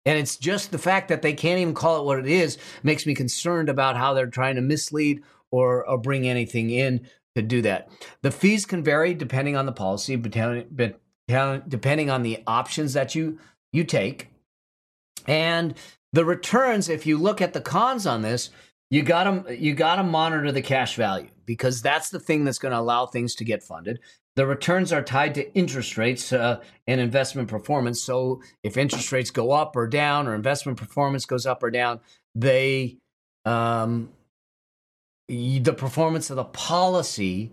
And 0.06 0.20
it's 0.20 0.38
just 0.38 0.72
the 0.72 0.78
fact 0.78 1.08
that 1.10 1.24
they 1.24 1.34
can't 1.34 1.60
even 1.60 1.74
call 1.74 2.00
it 2.00 2.06
what 2.06 2.20
it 2.20 2.28
is 2.28 2.60
makes 2.84 3.08
me 3.08 3.16
concerned 3.16 3.70
about 3.70 3.98
how 3.98 4.14
they're 4.14 4.28
trying 4.28 4.56
to 4.56 4.62
mislead 4.62 5.24
or, 5.50 5.84
or 5.88 5.98
bring 5.98 6.28
anything 6.28 6.70
in 6.70 7.08
to 7.36 7.42
do 7.42 7.64
that. 7.64 7.90
The 8.22 8.30
fees 8.32 8.68
can 8.68 8.84
vary 8.84 9.16
depending 9.16 9.58
on 9.58 9.66
the 9.66 9.72
policy, 9.72 10.16
depending 10.16 12.10
on 12.10 12.24
the 12.24 12.44
options 12.46 12.94
that 12.94 13.16
you 13.16 13.40
you 13.72 13.84
take, 13.84 14.30
and 15.28 15.76
the 16.14 16.26
returns. 16.26 16.90
If 16.90 17.06
you 17.06 17.18
look 17.18 17.42
at 17.42 17.54
the 17.54 17.62
cons 17.62 18.08
on 18.08 18.22
this, 18.22 18.50
you 18.90 19.02
got 19.02 19.24
to 19.24 19.58
you 19.58 19.74
got 19.74 19.96
to 19.96 20.04
monitor 20.04 20.52
the 20.52 20.62
cash 20.62 20.96
value 20.96 21.30
because 21.46 21.82
that's 21.82 22.10
the 22.10 22.20
thing 22.20 22.46
that's 22.46 22.60
going 22.60 22.72
to 22.72 22.80
allow 22.80 23.06
things 23.06 23.36
to 23.36 23.44
get 23.44 23.64
funded. 23.64 24.00
The 24.36 24.46
returns 24.46 24.92
are 24.92 25.02
tied 25.02 25.36
to 25.36 25.54
interest 25.54 25.98
rates 25.98 26.34
uh, 26.34 26.62
and 26.88 27.00
investment 27.00 27.48
performance. 27.48 28.02
So 28.02 28.42
if 28.64 28.76
interest 28.76 29.12
rates 29.12 29.32
go 29.32 29.52
up 29.52 29.76
or 29.76 29.88
down, 29.88 30.28
or 30.28 30.36
investment 30.36 30.78
performance 30.78 31.26
goes 31.26 31.46
up 31.46 31.64
or 31.64 31.72
down, 31.72 32.02
they 32.36 32.98
um, 33.46 34.10
the 35.28 35.76
performance 35.76 36.30
of 36.30 36.36
the 36.36 36.44
policy 36.44 37.52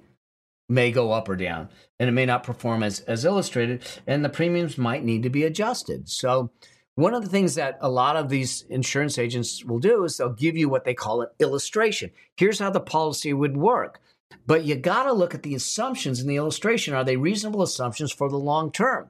may 0.72 0.90
go 0.90 1.12
up 1.12 1.28
or 1.28 1.36
down, 1.36 1.68
and 1.98 2.08
it 2.08 2.12
may 2.12 2.26
not 2.26 2.42
perform 2.42 2.82
as 2.82 3.00
as 3.00 3.24
illustrated, 3.24 3.84
and 4.06 4.24
the 4.24 4.28
premiums 4.28 4.78
might 4.78 5.04
need 5.04 5.22
to 5.22 5.30
be 5.30 5.44
adjusted. 5.44 6.08
So 6.08 6.50
one 6.94 7.14
of 7.14 7.22
the 7.22 7.28
things 7.28 7.54
that 7.54 7.78
a 7.80 7.88
lot 7.88 8.16
of 8.16 8.28
these 8.28 8.62
insurance 8.68 9.18
agents 9.18 9.64
will 9.64 9.78
do 9.78 10.04
is 10.04 10.16
they'll 10.16 10.30
give 10.30 10.56
you 10.56 10.68
what 10.68 10.84
they 10.84 10.94
call 10.94 11.22
an 11.22 11.28
illustration. 11.38 12.10
Here's 12.36 12.58
how 12.58 12.70
the 12.70 12.80
policy 12.80 13.32
would 13.32 13.56
work. 13.56 14.00
But 14.46 14.64
you 14.64 14.74
got 14.76 15.04
to 15.04 15.12
look 15.12 15.34
at 15.34 15.42
the 15.42 15.54
assumptions 15.54 16.20
in 16.20 16.26
the 16.26 16.36
illustration. 16.36 16.94
Are 16.94 17.04
they 17.04 17.16
reasonable 17.16 17.62
assumptions 17.62 18.12
for 18.12 18.28
the 18.28 18.38
long 18.38 18.72
term? 18.72 19.08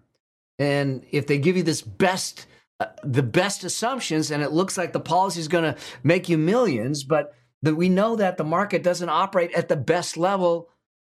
And 0.59 1.05
if 1.11 1.27
they 1.27 1.39
give 1.39 1.57
you 1.57 1.63
this 1.63 1.83
best, 1.83 2.47
uh, 2.79 2.87
the 3.03 3.23
best 3.23 3.65
assumptions, 3.65 4.31
and 4.31 4.43
it 4.43 4.53
looks 4.53 4.77
like 4.77 4.93
the 4.93 5.01
policy 5.01 5.41
is 5.41 5.49
going 5.49 5.65
to 5.75 5.81
make 6.03 6.29
you 6.29 6.39
millions, 6.39 7.05
but 7.05 7.35
that 7.63 7.77
we 7.77 7.89
know 7.89 8.17
that 8.17 8.37
the 8.37 8.45
market 8.45 8.83
doesn't 8.83 9.09
operate 9.09 9.53
at 9.55 9.69
the 9.69 9.77
best 9.77 10.17
level 10.17 10.69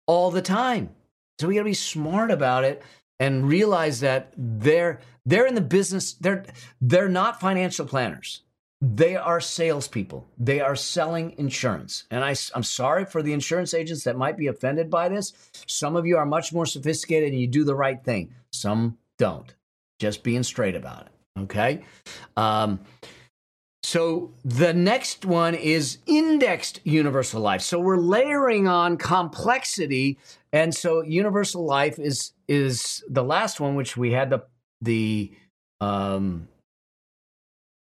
all 0.08 0.32
the 0.32 0.42
time. 0.42 0.90
So 1.40 1.48
we 1.48 1.56
got 1.56 1.62
to 1.62 1.66
be 1.66 1.74
smart 1.74 2.32
about 2.32 2.64
it 2.64 2.82
and 3.20 3.48
realize 3.48 4.00
that 4.02 4.34
they're 4.38 5.00
they're 5.26 5.48
in 5.48 5.56
the 5.56 5.62
business. 5.62 6.14
They're 6.14 6.46
they're 6.82 7.10
not 7.10 7.40
financial 7.40 7.86
planners. 7.86 8.42
They 8.82 9.16
are 9.16 9.40
salespeople. 9.40 10.28
They 10.38 10.60
are 10.60 10.76
selling 10.76 11.34
insurance. 11.38 12.04
And 12.12 12.24
I, 12.24 12.36
I'm 12.54 12.64
sorry 12.64 13.06
for 13.06 13.24
the 13.24 13.34
insurance 13.34 13.74
agents 13.74 14.04
that 14.04 14.18
might 14.18 14.38
be 14.38 14.48
offended 14.48 14.90
by 14.90 15.10
this. 15.10 15.34
Some 15.66 15.96
of 15.96 16.06
you 16.06 16.18
are 16.18 16.26
much 16.26 16.54
more 16.54 16.66
sophisticated 16.66 17.32
and 17.32 17.40
you 17.40 17.48
do 17.48 17.64
the 17.64 17.74
right 17.74 18.04
thing. 18.04 18.34
Some 18.52 18.98
don't. 19.18 19.54
Just 19.98 20.24
being 20.24 20.44
straight 20.44 20.76
about 20.76 21.08
it. 21.08 21.42
Okay. 21.44 21.84
Um, 22.38 22.80
so 23.86 24.34
the 24.44 24.74
next 24.74 25.26
one 25.26 25.54
is 25.54 26.00
indexed 26.08 26.82
universal 26.84 27.40
life. 27.40 27.62
So 27.62 27.80
we're 27.80 27.98
layering 27.98 28.68
on 28.68 28.98
complexity, 28.98 30.18
and 30.52 30.74
so 30.74 31.04
universal 31.04 31.64
life 31.64 32.00
is 32.00 32.34
is 32.48 33.04
the 33.08 33.24
last 33.24 33.60
one, 33.60 33.76
which 33.76 33.96
we 33.96 34.12
had 34.12 34.32
the 34.32 34.40
the 34.82 35.32
um, 35.82 36.48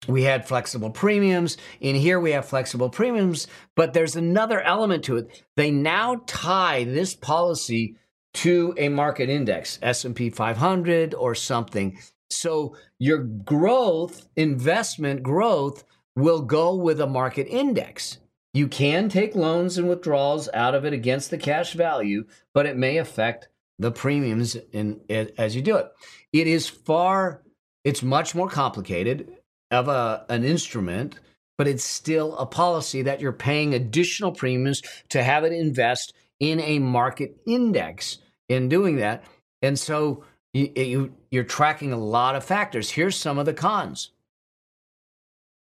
we 0.07 0.23
had 0.23 0.47
flexible 0.47 0.89
premiums. 0.89 1.57
In 1.79 1.95
here 1.95 2.19
we 2.19 2.31
have 2.31 2.47
flexible 2.47 2.89
premiums 2.89 3.45
but 3.75 3.93
there's 3.93 4.15
another 4.15 4.61
element 4.61 5.03
to 5.03 5.17
it. 5.17 5.43
They 5.55 5.69
now 5.69 6.23
tie 6.25 6.85
this 6.85 7.13
policy 7.13 7.97
to 8.33 8.73
a 8.77 8.89
market 8.89 9.29
index 9.29 9.77
s&p 9.83 10.31
500 10.31 11.13
or 11.13 11.35
something 11.35 11.99
so 12.35 12.75
your 12.99 13.19
growth 13.19 14.27
investment 14.35 15.23
growth 15.23 15.83
will 16.15 16.41
go 16.41 16.75
with 16.75 16.99
a 16.99 17.07
market 17.07 17.47
index 17.47 18.17
you 18.53 18.67
can 18.67 19.09
take 19.09 19.35
loans 19.35 19.77
and 19.77 19.89
withdrawals 19.89 20.47
out 20.53 20.75
of 20.75 20.85
it 20.85 20.93
against 20.93 21.29
the 21.29 21.37
cash 21.37 21.73
value 21.73 22.25
but 22.53 22.65
it 22.65 22.77
may 22.77 22.97
affect 22.97 23.49
the 23.79 23.91
premiums 23.91 24.55
in, 24.71 25.01
as 25.37 25.55
you 25.55 25.61
do 25.61 25.77
it 25.77 25.91
it 26.31 26.47
is 26.47 26.67
far 26.67 27.41
it's 27.83 28.03
much 28.03 28.33
more 28.33 28.49
complicated 28.49 29.27
of 29.71 29.87
a 29.87 30.25
an 30.29 30.43
instrument, 30.43 31.19
but 31.57 31.67
it's 31.67 31.83
still 31.83 32.37
a 32.37 32.45
policy 32.45 33.01
that 33.01 33.19
you're 33.19 33.33
paying 33.33 33.73
additional 33.73 34.31
premiums 34.31 34.81
to 35.09 35.23
have 35.23 35.43
it 35.43 35.51
invest 35.51 36.13
in 36.39 36.59
a 36.61 36.79
market 36.79 37.35
index 37.45 38.19
in 38.49 38.69
doing 38.69 38.97
that. 38.97 39.23
And 39.61 39.77
so 39.77 40.23
you, 40.53 40.71
you 40.75 41.13
you're 41.31 41.43
tracking 41.43 41.91
a 41.91 41.97
lot 41.97 42.35
of 42.35 42.43
factors. 42.43 42.91
Here's 42.91 43.17
some 43.17 43.37
of 43.37 43.45
the 43.45 43.53
cons. 43.53 44.11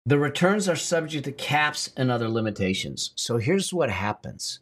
The 0.05 0.19
returns 0.19 0.67
are 0.67 0.75
subject 0.75 1.25
to 1.25 1.31
caps 1.31 1.89
and 1.95 2.11
other 2.11 2.27
limitations. 2.27 3.11
So 3.15 3.37
here's 3.37 3.73
what 3.73 3.89
happens. 3.89 4.59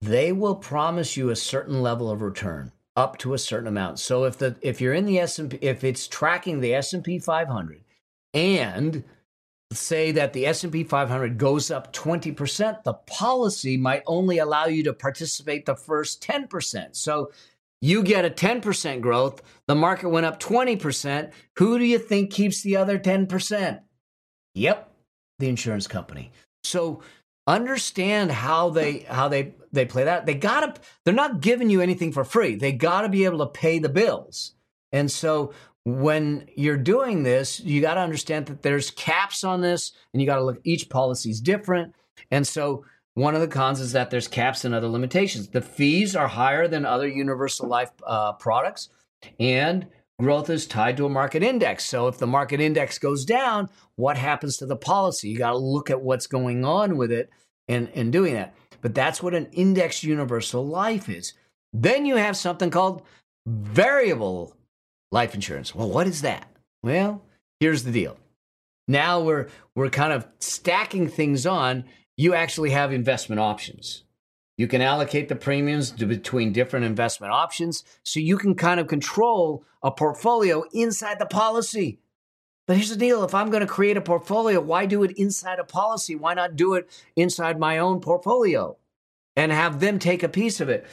They 0.00 0.32
will 0.32 0.56
promise 0.56 1.16
you 1.16 1.30
a 1.30 1.36
certain 1.36 1.80
level 1.80 2.10
of 2.10 2.22
return 2.22 2.72
up 2.96 3.18
to 3.18 3.34
a 3.34 3.38
certain 3.38 3.68
amount. 3.68 4.00
So 4.00 4.24
if 4.24 4.38
the 4.38 4.56
if 4.60 4.80
you're 4.80 4.94
in 4.94 5.06
the 5.06 5.20
S&P 5.20 5.58
if 5.60 5.84
it's 5.84 6.08
tracking 6.08 6.60
the 6.60 6.74
S&P 6.74 7.20
500 7.20 7.84
and 8.34 9.04
say 9.72 10.10
that 10.12 10.32
the 10.32 10.46
S&P 10.46 10.84
500 10.84 11.38
goes 11.38 11.70
up 11.70 11.92
20%, 11.92 12.82
the 12.82 12.94
policy 12.94 13.76
might 13.76 14.02
only 14.06 14.38
allow 14.38 14.66
you 14.66 14.82
to 14.84 14.92
participate 14.92 15.64
the 15.64 15.76
first 15.76 16.22
10%. 16.22 16.94
So 16.94 17.30
you 17.82 18.04
get 18.04 18.24
a 18.24 18.30
10% 18.30 19.00
growth, 19.00 19.42
the 19.66 19.74
market 19.74 20.08
went 20.08 20.24
up 20.24 20.38
20%, 20.40 21.32
who 21.58 21.78
do 21.78 21.84
you 21.84 21.98
think 21.98 22.30
keeps 22.30 22.62
the 22.62 22.76
other 22.76 22.98
10%? 22.98 23.80
Yep, 24.54 24.92
the 25.40 25.48
insurance 25.48 25.88
company. 25.88 26.30
So 26.62 27.02
understand 27.48 28.30
how 28.30 28.70
they 28.70 29.00
how 29.00 29.26
they 29.26 29.52
they 29.72 29.84
play 29.84 30.04
that. 30.04 30.26
They 30.26 30.34
gotta 30.34 30.74
they're 31.04 31.12
not 31.12 31.40
giving 31.40 31.68
you 31.68 31.80
anything 31.80 32.12
for 32.12 32.24
free. 32.24 32.54
They 32.54 32.70
gotta 32.70 33.08
be 33.08 33.24
able 33.24 33.38
to 33.38 33.46
pay 33.46 33.80
the 33.80 33.88
bills. 33.88 34.54
And 34.92 35.10
so 35.10 35.52
when 35.84 36.46
you're 36.54 36.76
doing 36.76 37.24
this 37.24 37.58
you 37.58 37.80
got 37.80 37.94
to 37.94 38.00
understand 38.00 38.46
that 38.46 38.62
there's 38.62 38.92
caps 38.92 39.42
on 39.42 39.60
this 39.60 39.90
and 40.12 40.20
you 40.20 40.26
got 40.26 40.36
to 40.36 40.44
look 40.44 40.60
each 40.62 40.88
policy 40.88 41.30
is 41.30 41.40
different. 41.40 41.92
And 42.30 42.46
so 42.46 42.84
one 43.14 43.34
of 43.34 43.40
the 43.40 43.48
cons 43.48 43.80
is 43.80 43.92
that 43.92 44.10
there's 44.10 44.28
caps 44.28 44.64
and 44.64 44.74
other 44.74 44.88
limitations 44.88 45.48
the 45.48 45.60
fees 45.60 46.16
are 46.16 46.28
higher 46.28 46.66
than 46.68 46.84
other 46.84 47.08
universal 47.08 47.68
life 47.68 47.90
uh, 48.06 48.32
products 48.32 48.88
and 49.38 49.86
growth 50.22 50.48
is 50.50 50.66
tied 50.66 50.96
to 50.96 51.06
a 51.06 51.10
market 51.10 51.42
index. 51.42 51.84
So 51.84 52.08
if 52.08 52.18
the 52.18 52.26
market 52.26 52.60
index 52.60 52.98
goes 52.98 53.24
down, 53.24 53.68
what 53.96 54.16
happens 54.16 54.56
to 54.58 54.66
the 54.66 54.76
policy? 54.76 55.28
You 55.28 55.38
got 55.38 55.50
to 55.50 55.58
look 55.58 55.90
at 55.90 56.00
what's 56.00 56.26
going 56.26 56.64
on 56.64 56.96
with 56.96 57.10
it 57.10 57.30
and, 57.68 57.88
and 57.94 58.12
doing 58.12 58.34
that. 58.34 58.54
But 58.80 58.94
that's 58.94 59.22
what 59.22 59.34
an 59.34 59.48
index 59.52 60.02
universal 60.02 60.66
life 60.66 61.08
is. 61.08 61.34
Then 61.72 62.06
you 62.06 62.16
have 62.16 62.36
something 62.36 62.70
called 62.70 63.02
variable 63.46 64.56
life 65.10 65.34
insurance. 65.34 65.74
Well, 65.74 65.90
what 65.90 66.06
is 66.06 66.22
that? 66.22 66.48
Well, 66.82 67.22
here's 67.60 67.84
the 67.84 67.92
deal. 67.92 68.16
Now 68.88 69.20
we're 69.20 69.48
we're 69.74 69.90
kind 69.90 70.12
of 70.12 70.26
stacking 70.40 71.08
things 71.08 71.46
on. 71.46 71.84
You 72.16 72.34
actually 72.34 72.70
have 72.70 72.92
investment 72.92 73.40
options. 73.40 74.04
You 74.58 74.66
can 74.68 74.82
allocate 74.82 75.28
the 75.28 75.36
premiums 75.36 75.90
between 75.90 76.52
different 76.52 76.84
investment 76.84 77.32
options 77.32 77.84
so 78.04 78.20
you 78.20 78.36
can 78.36 78.54
kind 78.54 78.78
of 78.78 78.86
control 78.86 79.64
a 79.82 79.90
portfolio 79.90 80.64
inside 80.72 81.18
the 81.18 81.26
policy. 81.26 81.98
But 82.66 82.76
here's 82.76 82.90
the 82.90 82.96
deal 82.96 83.24
if 83.24 83.34
I'm 83.34 83.50
going 83.50 83.62
to 83.62 83.66
create 83.66 83.96
a 83.96 84.02
portfolio, 84.02 84.60
why 84.60 84.86
do 84.86 85.02
it 85.02 85.18
inside 85.18 85.58
a 85.58 85.64
policy? 85.64 86.14
Why 86.14 86.34
not 86.34 86.54
do 86.54 86.74
it 86.74 86.88
inside 87.16 87.58
my 87.58 87.78
own 87.78 88.00
portfolio 88.00 88.76
and 89.34 89.50
have 89.50 89.80
them 89.80 89.98
take 89.98 90.22
a 90.22 90.28
piece 90.28 90.60
of 90.60 90.68
it? 90.68 90.86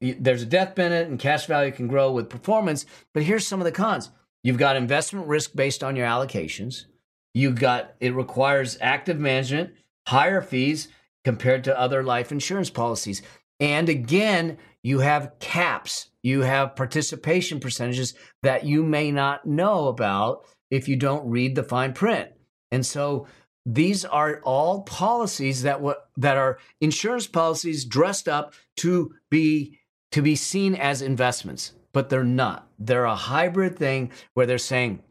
There's 0.00 0.42
a 0.42 0.46
death 0.46 0.74
benefit 0.74 1.08
and 1.08 1.18
cash 1.18 1.46
value 1.46 1.72
can 1.72 1.88
grow 1.88 2.12
with 2.12 2.28
performance, 2.28 2.84
but 3.14 3.22
here's 3.22 3.46
some 3.46 3.60
of 3.60 3.64
the 3.64 3.72
cons. 3.72 4.10
You've 4.42 4.58
got 4.58 4.76
investment 4.76 5.26
risk 5.26 5.54
based 5.54 5.82
on 5.82 5.96
your 5.96 6.06
allocations. 6.06 6.84
You've 7.34 7.58
got 7.58 7.94
it 8.00 8.14
requires 8.14 8.78
active 8.80 9.18
management, 9.18 9.74
higher 10.08 10.40
fees, 10.40 10.88
compared 11.24 11.64
to 11.64 11.78
other 11.78 12.02
life 12.02 12.32
insurance 12.32 12.70
policies. 12.70 13.20
And 13.60 13.88
again, 13.88 14.56
you 14.82 15.00
have 15.00 15.32
caps, 15.40 16.08
you 16.22 16.40
have 16.40 16.76
participation 16.76 17.60
percentages 17.60 18.14
that 18.42 18.64
you 18.64 18.82
may 18.82 19.10
not 19.10 19.44
know 19.44 19.88
about 19.88 20.46
if 20.70 20.88
you 20.88 20.96
don't 20.96 21.28
read 21.28 21.54
the 21.54 21.62
fine 21.62 21.92
print. 21.92 22.30
And 22.70 22.86
so 22.86 23.26
these 23.66 24.06
are 24.06 24.40
all 24.44 24.82
policies 24.84 25.62
that 25.62 25.74
w- 25.74 25.96
that 26.16 26.38
are 26.38 26.58
insurance 26.80 27.26
policies 27.26 27.84
dressed 27.84 28.28
up 28.28 28.54
to 28.78 29.12
be 29.30 29.78
to 30.12 30.22
be 30.22 30.36
seen 30.36 30.74
as 30.74 31.02
investments, 31.02 31.74
but 31.92 32.08
they're 32.08 32.24
not. 32.24 32.66
They're 32.78 33.04
a 33.04 33.14
hybrid 33.14 33.78
thing 33.78 34.12
where 34.32 34.46
they're 34.46 34.56
saying 34.56 35.02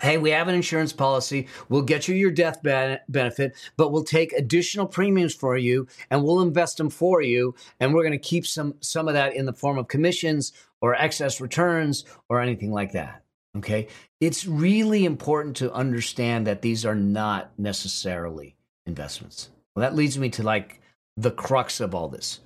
hey, 0.00 0.18
we 0.18 0.30
have 0.30 0.48
an 0.48 0.54
insurance 0.54 0.92
policy. 0.92 1.48
We'll 1.68 1.82
get 1.82 2.08
you 2.08 2.14
your 2.14 2.30
death 2.30 2.62
benefit, 2.62 3.54
but 3.76 3.90
we'll 3.90 4.04
take 4.04 4.32
additional 4.32 4.86
premiums 4.86 5.34
for 5.34 5.56
you 5.56 5.86
and 6.10 6.22
we'll 6.22 6.42
invest 6.42 6.76
them 6.76 6.90
for 6.90 7.22
you. 7.22 7.54
And 7.78 7.94
we're 7.94 8.02
going 8.02 8.12
to 8.12 8.18
keep 8.18 8.46
some, 8.46 8.74
some 8.80 9.08
of 9.08 9.14
that 9.14 9.34
in 9.34 9.46
the 9.46 9.52
form 9.52 9.78
of 9.78 9.88
commissions 9.88 10.52
or 10.80 10.94
excess 10.94 11.40
returns 11.40 12.04
or 12.28 12.40
anything 12.40 12.72
like 12.72 12.92
that. 12.92 13.22
Okay. 13.56 13.88
It's 14.20 14.46
really 14.46 15.04
important 15.04 15.56
to 15.56 15.72
understand 15.72 16.46
that 16.46 16.62
these 16.62 16.86
are 16.86 16.94
not 16.94 17.52
necessarily 17.58 18.56
investments. 18.86 19.50
Well, 19.74 19.82
that 19.82 19.96
leads 19.96 20.18
me 20.18 20.30
to 20.30 20.42
like 20.42 20.80
the 21.16 21.30
crux 21.30 21.80
of 21.80 21.94
all 21.94 22.08
this. 22.08 22.40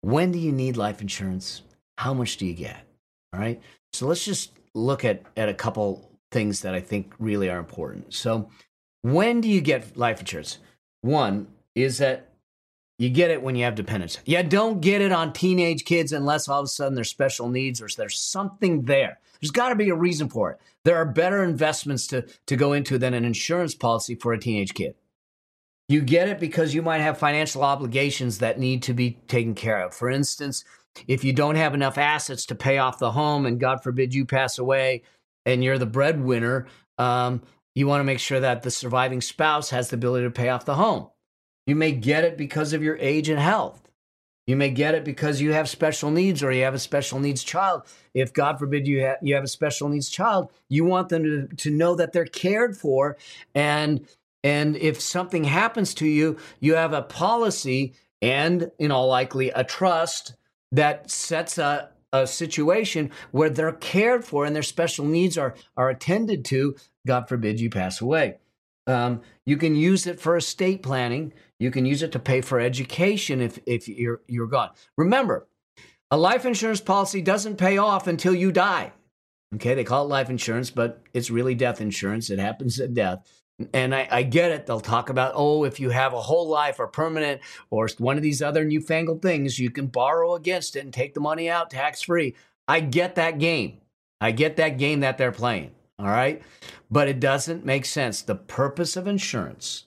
When 0.00 0.32
do 0.32 0.38
you 0.38 0.52
need 0.52 0.76
life 0.76 1.00
insurance? 1.00 1.62
How 1.98 2.14
much 2.14 2.36
do 2.36 2.46
you 2.46 2.54
get? 2.54 2.84
All 3.32 3.40
right. 3.40 3.60
So 3.92 4.06
let's 4.06 4.24
just 4.24 4.52
look 4.74 5.04
at, 5.04 5.22
at 5.36 5.48
a 5.48 5.54
couple 5.54 6.07
things 6.30 6.60
that 6.62 6.74
I 6.74 6.80
think 6.80 7.12
really 7.18 7.48
are 7.48 7.58
important. 7.58 8.14
So, 8.14 8.50
when 9.02 9.40
do 9.40 9.48
you 9.48 9.60
get 9.60 9.96
life 9.96 10.20
insurance? 10.20 10.58
One 11.02 11.48
is 11.74 11.98
that 11.98 12.28
you 12.98 13.08
get 13.08 13.30
it 13.30 13.42
when 13.42 13.54
you 13.54 13.64
have 13.64 13.76
dependents. 13.76 14.18
You 14.24 14.42
don't 14.42 14.80
get 14.80 15.00
it 15.00 15.12
on 15.12 15.32
teenage 15.32 15.84
kids 15.84 16.12
unless 16.12 16.48
all 16.48 16.60
of 16.60 16.64
a 16.64 16.68
sudden 16.68 16.94
there's 16.94 17.08
special 17.08 17.48
needs 17.48 17.80
or 17.80 17.88
there's 17.96 18.18
something 18.18 18.82
there. 18.82 19.20
There's 19.40 19.52
got 19.52 19.68
to 19.68 19.76
be 19.76 19.88
a 19.90 19.94
reason 19.94 20.28
for 20.28 20.50
it. 20.50 20.60
There 20.84 20.96
are 20.96 21.04
better 21.04 21.44
investments 21.44 22.08
to, 22.08 22.26
to 22.46 22.56
go 22.56 22.72
into 22.72 22.98
than 22.98 23.14
an 23.14 23.24
insurance 23.24 23.74
policy 23.74 24.16
for 24.16 24.32
a 24.32 24.38
teenage 24.38 24.74
kid. 24.74 24.96
You 25.88 26.00
get 26.02 26.28
it 26.28 26.40
because 26.40 26.74
you 26.74 26.82
might 26.82 27.00
have 27.00 27.18
financial 27.18 27.62
obligations 27.62 28.38
that 28.38 28.58
need 28.58 28.82
to 28.82 28.94
be 28.94 29.12
taken 29.28 29.54
care 29.54 29.80
of. 29.80 29.94
For 29.94 30.10
instance, 30.10 30.64
if 31.06 31.22
you 31.22 31.32
don't 31.32 31.54
have 31.54 31.74
enough 31.74 31.98
assets 31.98 32.44
to 32.46 32.54
pay 32.54 32.78
off 32.78 32.98
the 32.98 33.12
home 33.12 33.46
and 33.46 33.60
God 33.60 33.82
forbid 33.82 34.12
you 34.12 34.26
pass 34.26 34.58
away, 34.58 35.02
and 35.46 35.62
you're 35.62 35.78
the 35.78 35.86
breadwinner, 35.86 36.66
um, 36.98 37.42
you 37.74 37.86
want 37.86 38.00
to 38.00 38.04
make 38.04 38.18
sure 38.18 38.40
that 38.40 38.62
the 38.62 38.70
surviving 38.70 39.20
spouse 39.20 39.70
has 39.70 39.88
the 39.88 39.96
ability 39.96 40.26
to 40.26 40.30
pay 40.30 40.48
off 40.48 40.64
the 40.64 40.74
home. 40.74 41.08
You 41.66 41.76
may 41.76 41.92
get 41.92 42.24
it 42.24 42.36
because 42.36 42.72
of 42.72 42.82
your 42.82 42.96
age 42.98 43.28
and 43.28 43.38
health. 43.38 43.88
You 44.46 44.56
may 44.56 44.70
get 44.70 44.94
it 44.94 45.04
because 45.04 45.42
you 45.42 45.52
have 45.52 45.68
special 45.68 46.10
needs 46.10 46.42
or 46.42 46.50
you 46.50 46.64
have 46.64 46.72
a 46.72 46.78
special 46.78 47.20
needs 47.20 47.44
child. 47.44 47.82
If 48.14 48.32
God 48.32 48.58
forbid 48.58 48.86
you 48.86 49.02
have 49.02 49.18
you 49.20 49.34
have 49.34 49.44
a 49.44 49.48
special 49.48 49.90
needs 49.90 50.08
child, 50.08 50.50
you 50.70 50.86
want 50.86 51.10
them 51.10 51.22
to, 51.22 51.56
to 51.56 51.70
know 51.70 51.94
that 51.96 52.14
they're 52.14 52.24
cared 52.24 52.74
for 52.74 53.18
and 53.54 54.08
and 54.42 54.76
if 54.76 55.00
something 55.00 55.44
happens 55.44 55.92
to 55.94 56.06
you, 56.06 56.38
you 56.60 56.76
have 56.76 56.94
a 56.94 57.02
policy 57.02 57.94
and 58.22 58.70
in 58.78 58.90
all 58.90 59.08
likely 59.08 59.50
a 59.50 59.64
trust 59.64 60.34
that 60.72 61.10
sets 61.10 61.58
a, 61.58 61.90
a 62.12 62.26
situation 62.26 63.10
where 63.30 63.50
they're 63.50 63.72
cared 63.72 64.24
for 64.24 64.44
and 64.44 64.54
their 64.54 64.62
special 64.62 65.04
needs 65.04 65.36
are 65.36 65.54
are 65.76 65.90
attended 65.90 66.44
to. 66.46 66.76
God 67.06 67.28
forbid 67.28 67.60
you 67.60 67.70
pass 67.70 68.00
away. 68.00 68.38
Um, 68.86 69.20
you 69.44 69.56
can 69.56 69.74
use 69.74 70.06
it 70.06 70.18
for 70.18 70.36
estate 70.36 70.82
planning. 70.82 71.34
You 71.58 71.70
can 71.70 71.84
use 71.84 72.02
it 72.02 72.12
to 72.12 72.18
pay 72.18 72.40
for 72.40 72.60
education 72.60 73.40
if 73.40 73.58
if 73.66 73.88
you're 73.88 74.22
you're 74.26 74.46
gone. 74.46 74.70
Remember, 74.96 75.48
a 76.10 76.16
life 76.16 76.46
insurance 76.46 76.80
policy 76.80 77.20
doesn't 77.20 77.56
pay 77.56 77.78
off 77.78 78.06
until 78.06 78.34
you 78.34 78.50
die. 78.50 78.92
Okay, 79.54 79.74
they 79.74 79.84
call 79.84 80.04
it 80.04 80.08
life 80.08 80.28
insurance, 80.28 80.70
but 80.70 81.02
it's 81.14 81.30
really 81.30 81.54
death 81.54 81.80
insurance. 81.80 82.28
It 82.28 82.38
happens 82.38 82.78
at 82.80 82.94
death 82.94 83.26
and 83.72 83.94
I, 83.94 84.08
I, 84.10 84.22
get 84.22 84.52
it. 84.52 84.66
They'll 84.66 84.80
talk 84.80 85.08
about, 85.08 85.32
oh, 85.34 85.64
if 85.64 85.80
you 85.80 85.90
have 85.90 86.12
a 86.12 86.20
whole 86.20 86.48
life 86.48 86.78
or 86.78 86.86
permanent 86.86 87.40
or 87.70 87.88
one 87.98 88.16
of 88.16 88.22
these 88.22 88.40
other 88.40 88.64
newfangled 88.64 89.20
things, 89.20 89.58
you 89.58 89.70
can 89.70 89.86
borrow 89.86 90.34
against 90.34 90.76
it 90.76 90.84
and 90.84 90.92
take 90.92 91.14
the 91.14 91.20
money 91.20 91.50
out 91.50 91.70
tax 91.70 92.02
free. 92.02 92.34
I 92.68 92.80
get 92.80 93.16
that 93.16 93.38
game. 93.38 93.78
I 94.20 94.30
get 94.30 94.56
that 94.56 94.78
game 94.78 95.00
that 95.00 95.18
they're 95.18 95.32
playing. 95.32 95.72
All 95.98 96.06
right. 96.06 96.42
But 96.90 97.08
it 97.08 97.18
doesn't 97.18 97.64
make 97.64 97.84
sense. 97.84 98.22
The 98.22 98.36
purpose 98.36 98.96
of 98.96 99.08
insurance, 99.08 99.86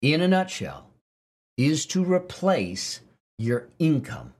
in 0.00 0.22
a 0.22 0.28
nutshell, 0.28 0.88
is 1.58 1.84
to 1.86 2.02
replace 2.02 3.00
your 3.38 3.68
income 3.78 4.32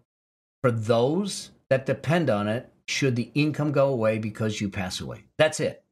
for 0.62 0.70
those 0.70 1.50
that 1.68 1.86
depend 1.86 2.30
on 2.30 2.48
it 2.48 2.70
should 2.86 3.16
the 3.16 3.30
income 3.34 3.72
go 3.72 3.88
away 3.88 4.18
because 4.18 4.60
you 4.60 4.70
pass 4.70 5.00
away. 5.00 5.24
That's 5.36 5.60
it 5.60 5.83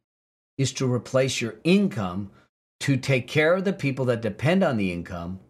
is 0.58 0.72
to 0.74 0.92
replace 0.92 1.40
your 1.40 1.56
income 1.64 2.30
to 2.80 2.96
take 2.96 3.28
care 3.28 3.54
of 3.54 3.64
the 3.64 3.72
people 3.72 4.04
that 4.06 4.22
depend 4.22 4.62
on 4.62 4.76
the 4.76 4.92
income 4.92 5.40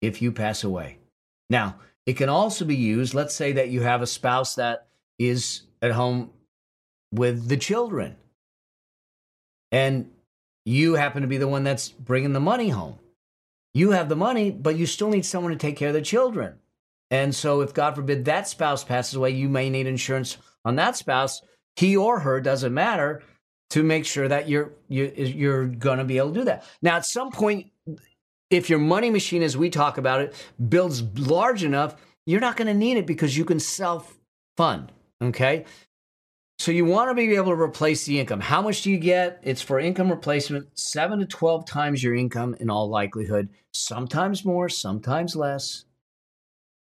if 0.00 0.20
you 0.20 0.30
pass 0.30 0.62
away. 0.64 0.98
Now, 1.48 1.76
it 2.06 2.14
can 2.14 2.28
also 2.28 2.64
be 2.64 2.76
used, 2.76 3.14
let's 3.14 3.34
say 3.34 3.52
that 3.52 3.70
you 3.70 3.82
have 3.82 4.02
a 4.02 4.06
spouse 4.06 4.56
that 4.56 4.88
is 5.18 5.62
at 5.80 5.92
home 5.92 6.30
with 7.12 7.48
the 7.48 7.56
children. 7.56 8.16
And 9.70 10.10
you 10.64 10.94
happen 10.94 11.22
to 11.22 11.28
be 11.28 11.38
the 11.38 11.48
one 11.48 11.64
that's 11.64 11.88
bringing 11.88 12.32
the 12.32 12.40
money 12.40 12.68
home. 12.68 12.98
You 13.74 13.92
have 13.92 14.08
the 14.08 14.16
money, 14.16 14.50
but 14.50 14.76
you 14.76 14.86
still 14.86 15.08
need 15.08 15.24
someone 15.24 15.52
to 15.52 15.58
take 15.58 15.76
care 15.76 15.88
of 15.88 15.94
the 15.94 16.02
children. 16.02 16.58
And 17.10 17.34
so, 17.34 17.60
if 17.60 17.74
God 17.74 17.94
forbid 17.94 18.24
that 18.24 18.48
spouse 18.48 18.84
passes 18.84 19.14
away, 19.14 19.30
you 19.30 19.48
may 19.48 19.70
need 19.70 19.86
insurance 19.86 20.36
on 20.64 20.76
that 20.76 20.96
spouse. 20.96 21.42
He 21.76 21.96
or 21.96 22.20
her 22.20 22.40
doesn't 22.40 22.74
matter 22.74 23.22
to 23.72 23.82
make 23.82 24.04
sure 24.04 24.28
that 24.28 24.50
you're 24.50 24.70
you're, 24.88 25.08
you're 25.14 25.66
going 25.66 25.96
to 25.96 26.04
be 26.04 26.18
able 26.18 26.28
to 26.28 26.40
do 26.40 26.44
that. 26.44 26.64
Now, 26.82 26.96
at 26.96 27.06
some 27.06 27.30
point, 27.30 27.70
if 28.50 28.68
your 28.68 28.78
money 28.78 29.08
machine, 29.08 29.42
as 29.42 29.56
we 29.56 29.70
talk 29.70 29.96
about 29.96 30.20
it, 30.20 30.34
builds 30.68 31.02
large 31.18 31.64
enough, 31.64 31.96
you're 32.26 32.40
not 32.40 32.58
going 32.58 32.66
to 32.66 32.74
need 32.74 32.98
it 32.98 33.06
because 33.06 33.34
you 33.34 33.46
can 33.46 33.58
self 33.58 34.18
fund. 34.58 34.92
Okay. 35.22 35.64
So 36.58 36.70
you 36.70 36.84
want 36.84 37.08
to 37.08 37.14
be 37.14 37.34
able 37.34 37.46
to 37.46 37.60
replace 37.60 38.04
the 38.04 38.20
income. 38.20 38.40
How 38.40 38.60
much 38.60 38.82
do 38.82 38.90
you 38.90 38.98
get? 38.98 39.40
It's 39.42 39.62
for 39.62 39.80
income 39.80 40.10
replacement, 40.10 40.78
seven 40.78 41.18
to 41.20 41.26
12 41.26 41.64
times 41.64 42.02
your 42.02 42.14
income 42.14 42.54
in 42.60 42.68
all 42.68 42.88
likelihood, 42.88 43.48
sometimes 43.72 44.44
more, 44.44 44.68
sometimes 44.68 45.34
less. 45.34 45.86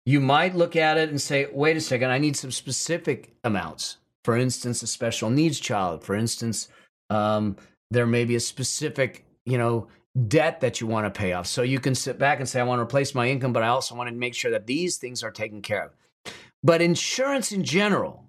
You 0.07 0.21
might 0.21 0.55
look 0.55 0.77
at 0.77 0.99
it 0.99 1.11
and 1.11 1.21
say, 1.21 1.49
wait 1.53 1.77
a 1.77 1.81
second, 1.81 2.11
I 2.11 2.19
need 2.19 2.37
some 2.37 2.53
specific 2.53 3.35
amounts. 3.43 3.99
For 4.27 4.37
instance, 4.37 4.83
a 4.83 4.89
special 4.89 5.31
needs 5.31 5.61
child. 5.61 6.03
For 6.03 6.17
instance, 6.17 6.69
um, 7.11 7.57
there 7.91 8.07
may 8.07 8.25
be 8.25 8.37
a 8.37 8.41
specific, 8.41 9.25
you 9.45 9.59
know, 9.59 9.89
debt 10.29 10.61
that 10.61 10.81
you 10.81 10.87
want 10.87 11.07
to 11.07 11.19
pay 11.19 11.33
off. 11.33 11.47
So 11.47 11.63
you 11.63 11.79
can 11.79 11.95
sit 11.95 12.19
back 12.19 12.41
and 12.41 12.49
say, 12.49 12.61
I 12.61 12.65
want 12.65 12.79
to 12.79 12.83
replace 12.83 13.15
my 13.15 13.29
income, 13.29 13.53
but 13.53 13.63
I 13.63 13.69
also 13.69 13.95
want 13.95 14.09
to 14.09 14.15
make 14.15 14.35
sure 14.35 14.51
that 14.51 14.67
these 14.67 14.97
things 14.97 15.23
are 15.23 15.31
taken 15.31 15.63
care 15.63 15.85
of. 15.85 16.33
But 16.63 16.83
insurance 16.83 17.53
in 17.53 17.65
general, 17.65 18.25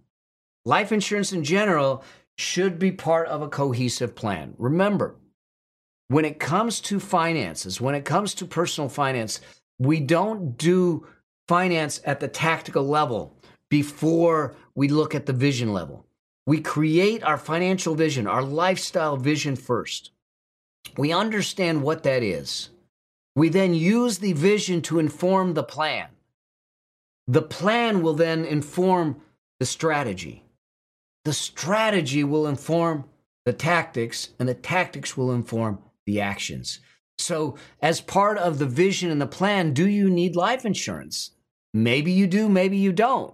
life 0.65 0.91
insurance 0.91 1.33
in 1.33 1.43
general, 1.43 2.03
should 2.37 2.77
be 2.77 2.91
part 2.91 3.27
of 3.29 3.41
a 3.41 3.49
cohesive 3.49 4.15
plan. 4.15 4.53
Remember, 4.57 5.15
when 6.09 6.25
it 6.25 6.39
comes 6.39 6.79
to 6.81 6.99
finances, 6.99 7.81
when 7.81 7.95
it 7.95 8.05
comes 8.05 8.33
to 8.35 8.45
personal 8.45 8.89
finance, 8.89 9.41
we 9.79 9.99
don't 9.99 10.57
do 10.57 11.05
finance 11.47 12.01
at 12.05 12.19
the 12.19 12.27
tactical 12.27 12.83
level 12.83 13.35
before 13.69 14.55
we 14.75 14.87
look 14.87 15.15
at 15.15 15.25
the 15.25 15.33
vision 15.33 15.73
level. 15.73 16.06
We 16.47 16.61
create 16.61 17.23
our 17.23 17.37
financial 17.37 17.93
vision, 17.93 18.25
our 18.25 18.41
lifestyle 18.41 19.17
vision 19.17 19.57
first. 19.57 20.11
We 20.97 21.11
understand 21.11 21.83
what 21.83 22.03
that 22.03 22.23
is. 22.23 22.69
We 23.35 23.49
then 23.49 23.73
use 23.73 24.19
the 24.19 24.31
vision 24.31 24.81
to 24.83 24.97
inform 24.97 25.53
the 25.53 25.63
plan. 25.63 26.07
The 27.27 27.41
plan 27.41 28.01
will 28.01 28.13
then 28.13 28.45
inform 28.45 29.21
the 29.59 29.65
strategy. 29.65 30.45
The 31.25 31.33
strategy 31.33 32.23
will 32.23 32.47
inform 32.47 33.03
the 33.43 33.51
tactics, 33.51 34.29
and 34.39 34.47
the 34.47 34.53
tactics 34.53 35.17
will 35.17 35.33
inform 35.33 35.79
the 36.05 36.21
actions. 36.21 36.79
So, 37.17 37.57
as 37.81 37.99
part 37.99 38.37
of 38.37 38.57
the 38.57 38.65
vision 38.65 39.11
and 39.11 39.19
the 39.19 39.27
plan, 39.27 39.73
do 39.73 39.85
you 39.85 40.09
need 40.09 40.37
life 40.37 40.65
insurance? 40.65 41.31
Maybe 41.73 42.13
you 42.13 42.25
do, 42.25 42.47
maybe 42.47 42.77
you 42.77 42.93
don't. 42.93 43.33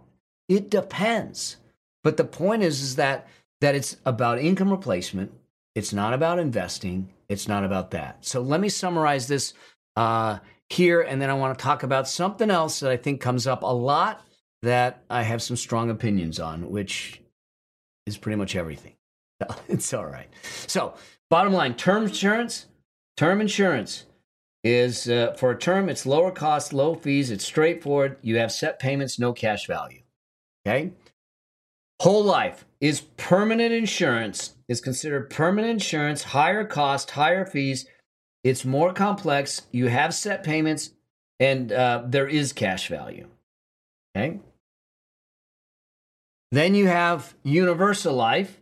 It 0.50 0.72
depends. 0.72 1.58
But 2.04 2.18
the 2.18 2.26
point 2.26 2.64
is, 2.64 2.82
is 2.82 2.96
that 2.98 3.28
that 3.62 3.76
it's 3.76 3.98
about 4.06 4.40
income 4.40 4.70
replacement. 4.70 5.32
It's 5.74 5.94
not 5.94 6.14
about 6.14 6.38
investing. 6.38 7.10
It's 7.30 7.48
not 7.48 7.64
about 7.64 7.92
that. 7.92 8.26
So 8.26 8.42
let 8.42 8.60
me 8.60 8.70
summarize 8.70 9.28
this 9.28 9.54
uh, 9.96 10.40
here, 10.70 11.02
and 11.02 11.22
then 11.22 11.30
I 11.30 11.34
want 11.34 11.58
to 11.58 11.64
talk 11.64 11.84
about 11.84 12.08
something 12.08 12.52
else 12.52 12.82
that 12.82 12.92
I 12.92 12.98
think 12.98 13.22
comes 13.22 13.48
up 13.48 13.64
a 13.64 13.74
lot 13.74 14.22
that 14.64 15.04
I 15.10 15.24
have 15.24 15.42
some 15.42 15.58
strong 15.58 15.90
opinions 15.90 16.40
on, 16.40 16.70
which 16.70 17.22
is 18.06 18.18
pretty 18.18 18.38
much 18.38 18.56
everything. 18.56 18.96
It's 19.68 19.94
all 19.94 20.06
right. 20.06 20.30
So, 20.68 20.94
bottom 21.30 21.54
line 21.54 21.76
term 21.76 22.04
insurance, 22.04 22.68
term 23.18 23.42
insurance 23.42 24.06
is 24.64 25.10
uh, 25.10 25.34
for 25.38 25.52
a 25.52 25.58
term, 25.58 25.90
it's 25.90 26.06
lower 26.06 26.32
cost, 26.32 26.72
low 26.72 26.96
fees, 26.96 27.30
it's 27.30 27.44
straightforward. 27.44 28.18
You 28.22 28.38
have 28.38 28.52
set 28.52 28.80
payments, 28.80 29.20
no 29.20 29.34
cash 29.34 29.68
value. 29.68 30.02
Okay. 30.66 30.92
Whole 32.02 32.24
life 32.24 32.66
is 32.82 33.02
permanent 33.02 33.74
insurance, 33.74 34.56
is 34.68 34.82
considered 34.82 35.30
permanent 35.30 35.72
insurance, 35.72 36.24
higher 36.24 36.66
cost, 36.66 37.12
higher 37.12 37.46
fees. 37.46 37.86
It's 38.44 38.66
more 38.66 38.92
complex. 38.92 39.62
You 39.72 39.88
have 39.88 40.14
set 40.14 40.44
payments, 40.44 40.92
and 41.40 41.72
uh, 41.72 42.04
there 42.06 42.28
is 42.28 42.52
cash 42.52 42.90
value. 42.90 43.30
Okay. 44.16 44.40
Then 46.52 46.76
you 46.76 46.88
have 46.88 47.34
universal 47.44 48.14
life. 48.14 48.60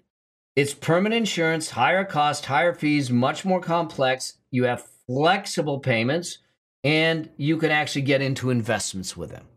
It's 0.56 0.74
permanent 0.74 1.20
insurance, 1.20 1.72
higher 1.72 2.06
cost, 2.06 2.46
higher 2.46 2.74
fees, 2.74 3.10
much 3.10 3.44
more 3.44 3.60
complex. 3.60 4.38
You 4.52 4.66
have 4.66 4.88
flexible 5.08 5.80
payments, 5.80 6.38
and 6.84 7.30
you 7.38 7.58
can 7.58 7.72
actually 7.72 8.04
get 8.04 8.22
into 8.22 8.50
investments 8.50 9.18
with 9.18 9.32
them. 9.32 9.48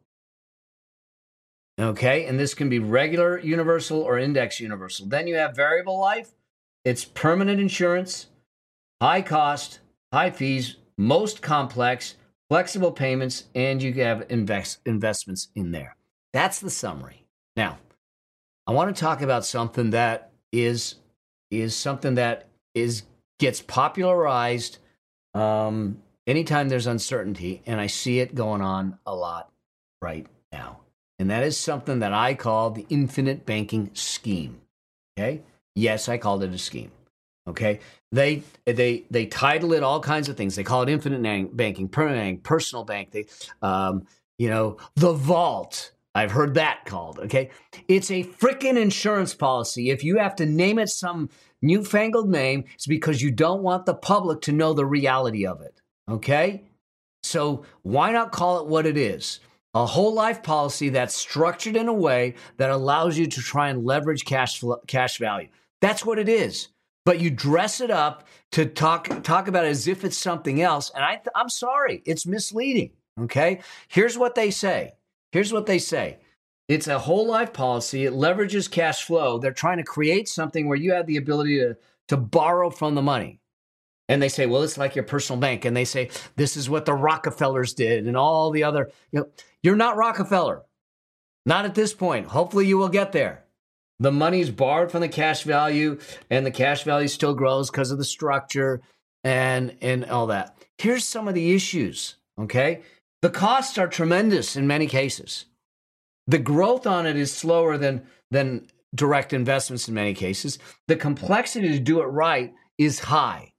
Okay, 1.79 2.27
and 2.27 2.39
this 2.39 2.55
can 2.55 2.69
be 2.69 2.79
regular 2.79 3.39
universal 3.39 4.01
or 4.01 4.19
index 4.19 4.61
universal. 4.61 5.07
Then 5.07 5.27
you 5.27 5.35
have 5.37 5.57
variable 5.57 5.99
life. 5.99 6.31
It's 6.85 7.05
permanent 7.05 7.61
insurance, 7.61 8.29
high 9.01 9.23
cost, 9.23 9.81
high 10.13 10.31
fees, 10.31 10.77
most 10.97 11.43
complex, 11.43 12.15
flexible 12.49 12.93
payments, 12.93 13.45
and 13.55 13.83
you 13.83 13.93
have 13.95 14.27
invest, 14.29 14.79
investments 14.87 15.49
in 15.57 15.73
there. 15.73 15.97
That's 16.33 16.61
the 16.61 16.71
summary. 16.71 17.27
Now, 17.57 17.79
I 18.67 18.73
want 18.73 18.95
to 18.95 19.01
talk 19.01 19.23
about 19.23 19.45
something 19.45 19.91
that 19.91 20.31
is 20.53 20.97
is 21.51 21.75
something 21.75 22.15
that 22.15 22.49
is 22.75 23.03
gets 23.39 23.61
popularized 23.61 24.79
um, 25.35 26.01
anytime 26.27 26.69
there's 26.69 26.87
uncertainty, 26.87 27.63
and 27.67 27.81
I 27.81 27.89
see 27.89 28.21
it 28.21 28.35
going 28.35 28.63
on 28.63 28.99
a 29.07 29.15
lot 29.15 29.51
right 30.01 30.27
now. 30.53 30.84
And 31.19 31.31
that 31.31 31.45
is 31.45 31.57
something 31.57 32.01
that 32.01 32.13
I 32.13 32.35
call 32.35 32.71
the 32.71 32.87
infinite 32.89 33.47
banking 33.47 33.91
scheme. 33.95 34.61
Okay? 35.17 35.43
Yes, 35.75 36.09
I 36.09 36.19
called 36.19 36.43
it 36.43 36.53
a 36.53 36.59
scheme. 36.59 36.91
Okay? 37.49 37.81
They 38.11 38.43
they 38.65 39.05
they 39.11 39.27
title 39.27 39.73
it 39.73 39.83
all 39.83 40.01
kinds 40.01 40.29
of 40.29 40.37
things. 40.37 40.57
They 40.57 40.65
call 40.65 40.83
it 40.83 40.89
infinite 40.89 41.57
banking, 41.57 41.89
permanent 41.89 42.43
personal 42.43 42.85
bank. 42.85 43.11
They 43.11 43.27
um, 43.63 44.07
you 44.39 44.49
know, 44.49 44.79
the 44.97 45.13
vault. 45.13 45.93
I've 46.17 46.31
heard 46.31 46.55
that 46.55 46.85
called, 46.85 47.19
okay? 47.19 47.51
It's 47.89 48.09
a 48.09 48.23
freaking 48.23 48.81
insurance 48.81 49.35
policy. 49.35 49.91
If 49.91 50.05
you 50.05 50.19
have 50.19 50.37
to 50.37 50.47
name 50.47 50.79
it 50.79 50.89
some 50.89 51.29
newfangled 51.61 52.29
name, 52.29 52.65
it's 52.75 52.87
because 52.87 53.21
you 53.21 53.33
don't 53.33 53.65
want 53.65 53.85
the 53.85 53.95
public 53.95 54.41
to 54.43 54.53
know 54.53 54.75
the 54.75 54.87
reality 54.87 55.45
of 55.45 55.61
it, 55.61 55.81
okay? 56.09 56.63
So 57.25 57.65
why 57.83 58.13
not 58.13 58.31
call 58.31 58.61
it 58.61 58.69
what 58.69 58.87
it 58.87 58.97
is? 58.97 59.41
A 59.75 59.85
whole 59.85 60.15
life 60.15 60.43
policy 60.43 60.89
that's 60.89 61.15
structured 61.15 61.77
in 61.77 61.89
a 61.89 61.93
way 61.93 62.35
that 62.59 62.71
allows 62.71 63.19
you 63.19 63.27
to 63.27 63.41
try 63.41 63.71
and 63.71 63.85
leverage 63.85 64.25
cash 64.25 64.61
flow, 64.61 64.81
cash 64.87 65.19
value. 65.19 65.49
That's 65.81 66.05
what 66.05 66.19
it 66.19 66.29
is. 66.29 66.69
But 67.05 67.21
you 67.21 67.31
dress 67.31 67.81
it 67.81 67.91
up 67.91 68.27
to 68.53 68.67
talk 68.67 69.23
talk 69.23 69.49
about 69.49 69.65
it 69.65 69.69
as 69.69 69.89
if 69.89 70.05
it's 70.05 70.17
something 70.17 70.63
else, 70.63 70.91
and 70.95 71.05
I 71.05 71.21
I'm 71.35 71.49
sorry, 71.49 72.03
it's 72.07 72.25
misleading. 72.25 72.93
Okay? 73.21 73.61
Here's 73.89 74.17
what 74.17 74.35
they 74.35 74.51
say. 74.51 74.93
Here's 75.33 75.53
what 75.53 75.67
they 75.67 75.79
say. 75.79 76.19
It's 76.69 76.89
a 76.89 76.99
whole 76.99 77.27
life 77.27 77.53
policy. 77.53 78.07
It 78.07 78.15
leverages 78.15 78.71
cash 78.71 79.05
flow. 79.05 79.39
They're 79.39 79.53
trying 79.53 79.79
to 79.79 79.85
create 79.85 80.29
something 80.29 80.67
where 80.67 80.79
you 80.79 80.93
have 80.93 81.07
the 81.07 81.19
ability 81.19 81.59
to, 81.59 81.77
to 82.09 82.17
borrow 82.17 82.71
from 82.71 82.95
the 82.95 83.03
money. 83.03 83.41
And 84.09 84.23
they 84.23 84.29
say, 84.29 84.47
well, 84.47 84.63
it's 84.63 84.79
like 84.79 84.95
your 84.95 85.05
personal 85.05 85.41
bank. 85.41 85.65
And 85.65 85.77
they 85.77 85.85
say, 85.85 86.11
this 86.37 86.57
is 86.57 86.69
what 86.71 86.85
the 86.85 86.95
Rockefellers 86.95 87.75
did 87.75 88.07
and 88.07 88.17
all 88.17 88.51
the 88.51 88.65
other, 88.65 88.91
you 89.13 89.21
know, 89.21 89.27
you're 89.65 89.75
not 89.75 89.97
Rockefeller. 89.97 90.63
Not 91.45 91.65
at 91.65 91.75
this 91.75 91.93
point. 91.93 92.29
Hopefully 92.29 92.67
you 92.67 92.79
will 92.79 92.89
get 92.89 93.11
there. 93.11 93.45
The 93.99 94.13
money's 94.13 94.51
borrowed 94.51 94.93
from 94.93 95.01
the 95.01 95.09
cash 95.09 95.43
value 95.43 95.99
and 96.31 96.47
the 96.47 96.51
cash 96.51 96.85
value 96.85 97.09
still 97.09 97.35
grows 97.35 97.71
because 97.71 97.91
of 97.91 97.99
the 97.99 98.05
structure 98.05 98.81
and 99.25 99.77
and 99.81 100.05
all 100.05 100.29
that. 100.29 100.57
Here's 100.79 101.05
some 101.05 101.29
of 101.29 101.35
the 101.35 101.55
issues, 101.55 102.17
okay? 102.39 102.83
The 103.23 103.31
costs 103.31 103.79
are 103.79 103.89
tremendous 103.89 104.57
in 104.57 104.67
many 104.67 104.87
cases. 104.87 105.47
The 106.27 106.39
growth 106.39 106.87
on 106.87 107.07
it 107.07 107.17
is 107.17 107.33
slower 107.33 107.79
than, 107.79 108.07
than 108.31 108.69
direct 108.95 109.33
investments 109.33 109.89
in 109.89 109.95
many 109.95 110.15
cases. 110.15 110.59
The 110.89 110.97
complexity 110.97 111.69
to 111.69 111.79
do 111.79 112.01
it 112.03 112.07
right 112.07 112.53
is 112.79 112.99
high. 112.99 113.53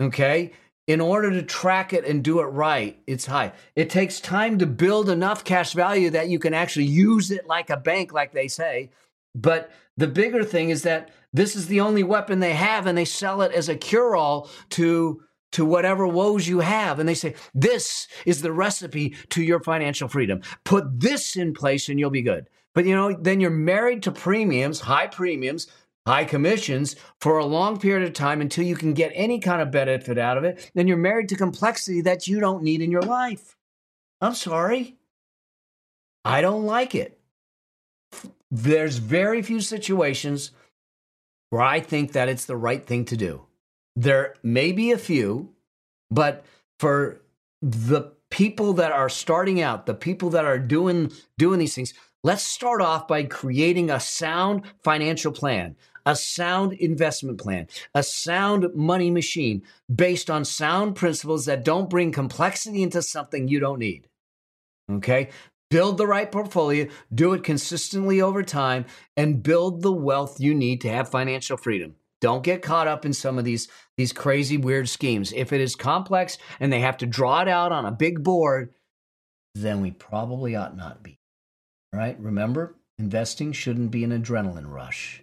Okay? 0.00 0.52
In 0.86 1.00
order 1.00 1.30
to 1.30 1.42
track 1.42 1.94
it 1.94 2.04
and 2.04 2.22
do 2.22 2.40
it 2.40 2.44
right, 2.44 2.98
it's 3.06 3.24
high. 3.24 3.52
It 3.74 3.88
takes 3.88 4.20
time 4.20 4.58
to 4.58 4.66
build 4.66 5.08
enough 5.08 5.42
cash 5.42 5.72
value 5.72 6.10
that 6.10 6.28
you 6.28 6.38
can 6.38 6.52
actually 6.52 6.84
use 6.84 7.30
it 7.30 7.46
like 7.46 7.70
a 7.70 7.76
bank, 7.78 8.12
like 8.12 8.32
they 8.32 8.48
say. 8.48 8.90
But 9.34 9.70
the 9.96 10.06
bigger 10.06 10.44
thing 10.44 10.68
is 10.68 10.82
that 10.82 11.10
this 11.32 11.56
is 11.56 11.68
the 11.68 11.80
only 11.80 12.02
weapon 12.02 12.40
they 12.40 12.52
have, 12.52 12.86
and 12.86 12.98
they 12.98 13.06
sell 13.06 13.40
it 13.40 13.52
as 13.52 13.68
a 13.68 13.76
cure 13.76 14.14
all 14.14 14.50
to 14.70 15.22
to 15.54 15.64
whatever 15.64 16.06
woes 16.06 16.48
you 16.48 16.58
have. 16.58 16.98
And 16.98 17.08
they 17.08 17.14
say, 17.14 17.36
this 17.54 18.08
is 18.26 18.42
the 18.42 18.52
recipe 18.52 19.14
to 19.30 19.40
your 19.40 19.60
financial 19.60 20.08
freedom. 20.08 20.42
Put 20.64 20.98
this 21.00 21.36
in 21.36 21.54
place 21.54 21.88
and 21.88 21.98
you'll 21.98 22.10
be 22.10 22.22
good. 22.22 22.50
But 22.74 22.86
you 22.86 22.94
know, 22.94 23.12
then 23.12 23.40
you're 23.40 23.50
married 23.50 24.02
to 24.02 24.10
premiums, 24.10 24.80
high 24.80 25.06
premiums, 25.06 25.68
high 26.06 26.24
commissions 26.24 26.96
for 27.20 27.38
a 27.38 27.46
long 27.46 27.78
period 27.78 28.06
of 28.06 28.12
time 28.12 28.40
until 28.40 28.64
you 28.64 28.76
can 28.76 28.92
get 28.92 29.12
any 29.14 29.38
kind 29.38 29.62
of 29.62 29.70
benefit 29.70 30.18
out 30.18 30.36
of 30.36 30.44
it, 30.44 30.70
then 30.74 30.86
you're 30.86 30.96
married 30.96 31.28
to 31.30 31.36
complexity 31.36 32.00
that 32.02 32.26
you 32.26 32.40
don't 32.40 32.62
need 32.62 32.82
in 32.82 32.90
your 32.90 33.02
life. 33.02 33.56
I'm 34.20 34.34
sorry. 34.34 34.96
I 36.24 36.40
don't 36.40 36.64
like 36.64 36.94
it. 36.94 37.18
There's 38.50 38.98
very 38.98 39.42
few 39.42 39.60
situations 39.60 40.52
where 41.50 41.62
I 41.62 41.80
think 41.80 42.12
that 42.12 42.28
it's 42.28 42.46
the 42.46 42.56
right 42.56 42.84
thing 42.84 43.04
to 43.06 43.16
do. 43.16 43.46
There 43.96 44.34
may 44.42 44.72
be 44.72 44.92
a 44.92 44.98
few, 44.98 45.54
but 46.10 46.44
for 46.78 47.20
the 47.62 48.12
people 48.30 48.72
that 48.74 48.92
are 48.92 49.08
starting 49.08 49.60
out, 49.60 49.86
the 49.86 49.94
people 49.94 50.30
that 50.30 50.44
are 50.44 50.58
doing 50.58 51.12
doing 51.38 51.58
these 51.58 51.74
things, 51.74 51.94
let's 52.24 52.42
start 52.42 52.80
off 52.80 53.06
by 53.06 53.22
creating 53.22 53.90
a 53.90 54.00
sound 54.00 54.62
financial 54.82 55.30
plan, 55.30 55.76
a 56.04 56.16
sound 56.16 56.72
investment 56.72 57.38
plan, 57.38 57.68
a 57.94 58.02
sound 58.02 58.66
money 58.74 59.10
machine 59.10 59.62
based 59.94 60.28
on 60.28 60.44
sound 60.44 60.96
principles 60.96 61.44
that 61.44 61.64
don't 61.64 61.88
bring 61.88 62.10
complexity 62.10 62.82
into 62.82 63.02
something 63.02 63.46
you 63.46 63.60
don't 63.60 63.78
need. 63.78 64.08
Okay? 64.90 65.28
Build 65.70 65.98
the 65.98 66.06
right 66.06 66.30
portfolio, 66.30 66.88
do 67.14 67.32
it 67.32 67.44
consistently 67.44 68.20
over 68.20 68.42
time, 68.42 68.84
and 69.16 69.42
build 69.42 69.82
the 69.82 69.92
wealth 69.92 70.40
you 70.40 70.54
need 70.54 70.80
to 70.80 70.88
have 70.88 71.08
financial 71.08 71.56
freedom. 71.56 71.94
Don't 72.20 72.44
get 72.44 72.62
caught 72.62 72.88
up 72.88 73.04
in 73.04 73.12
some 73.12 73.38
of 73.38 73.44
these, 73.44 73.68
these 73.96 74.12
crazy, 74.12 74.56
weird 74.56 74.88
schemes. 74.88 75.32
If 75.32 75.52
it 75.52 75.60
is 75.60 75.76
complex 75.76 76.38
and 76.58 76.72
they 76.72 76.80
have 76.80 76.96
to 76.98 77.06
draw 77.06 77.42
it 77.42 77.48
out 77.48 77.72
on 77.72 77.84
a 77.84 77.90
big 77.90 78.22
board, 78.22 78.72
then 79.54 79.80
we 79.80 79.90
probably 79.90 80.56
ought 80.56 80.76
not 80.76 81.02
be. 81.02 81.18
Right? 81.94 82.18
Remember, 82.18 82.74
investing 82.98 83.52
shouldn't 83.52 83.90
be 83.90 84.04
an 84.04 84.10
adrenaline 84.10 84.70
rush. 84.70 85.22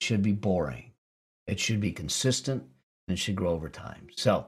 It 0.00 0.04
should 0.04 0.22
be 0.22 0.32
boring. 0.32 0.92
It 1.46 1.58
should 1.58 1.80
be 1.80 1.92
consistent 1.92 2.62
and 3.08 3.16
it 3.16 3.20
should 3.20 3.36
grow 3.36 3.50
over 3.50 3.68
time. 3.68 4.08
So 4.16 4.46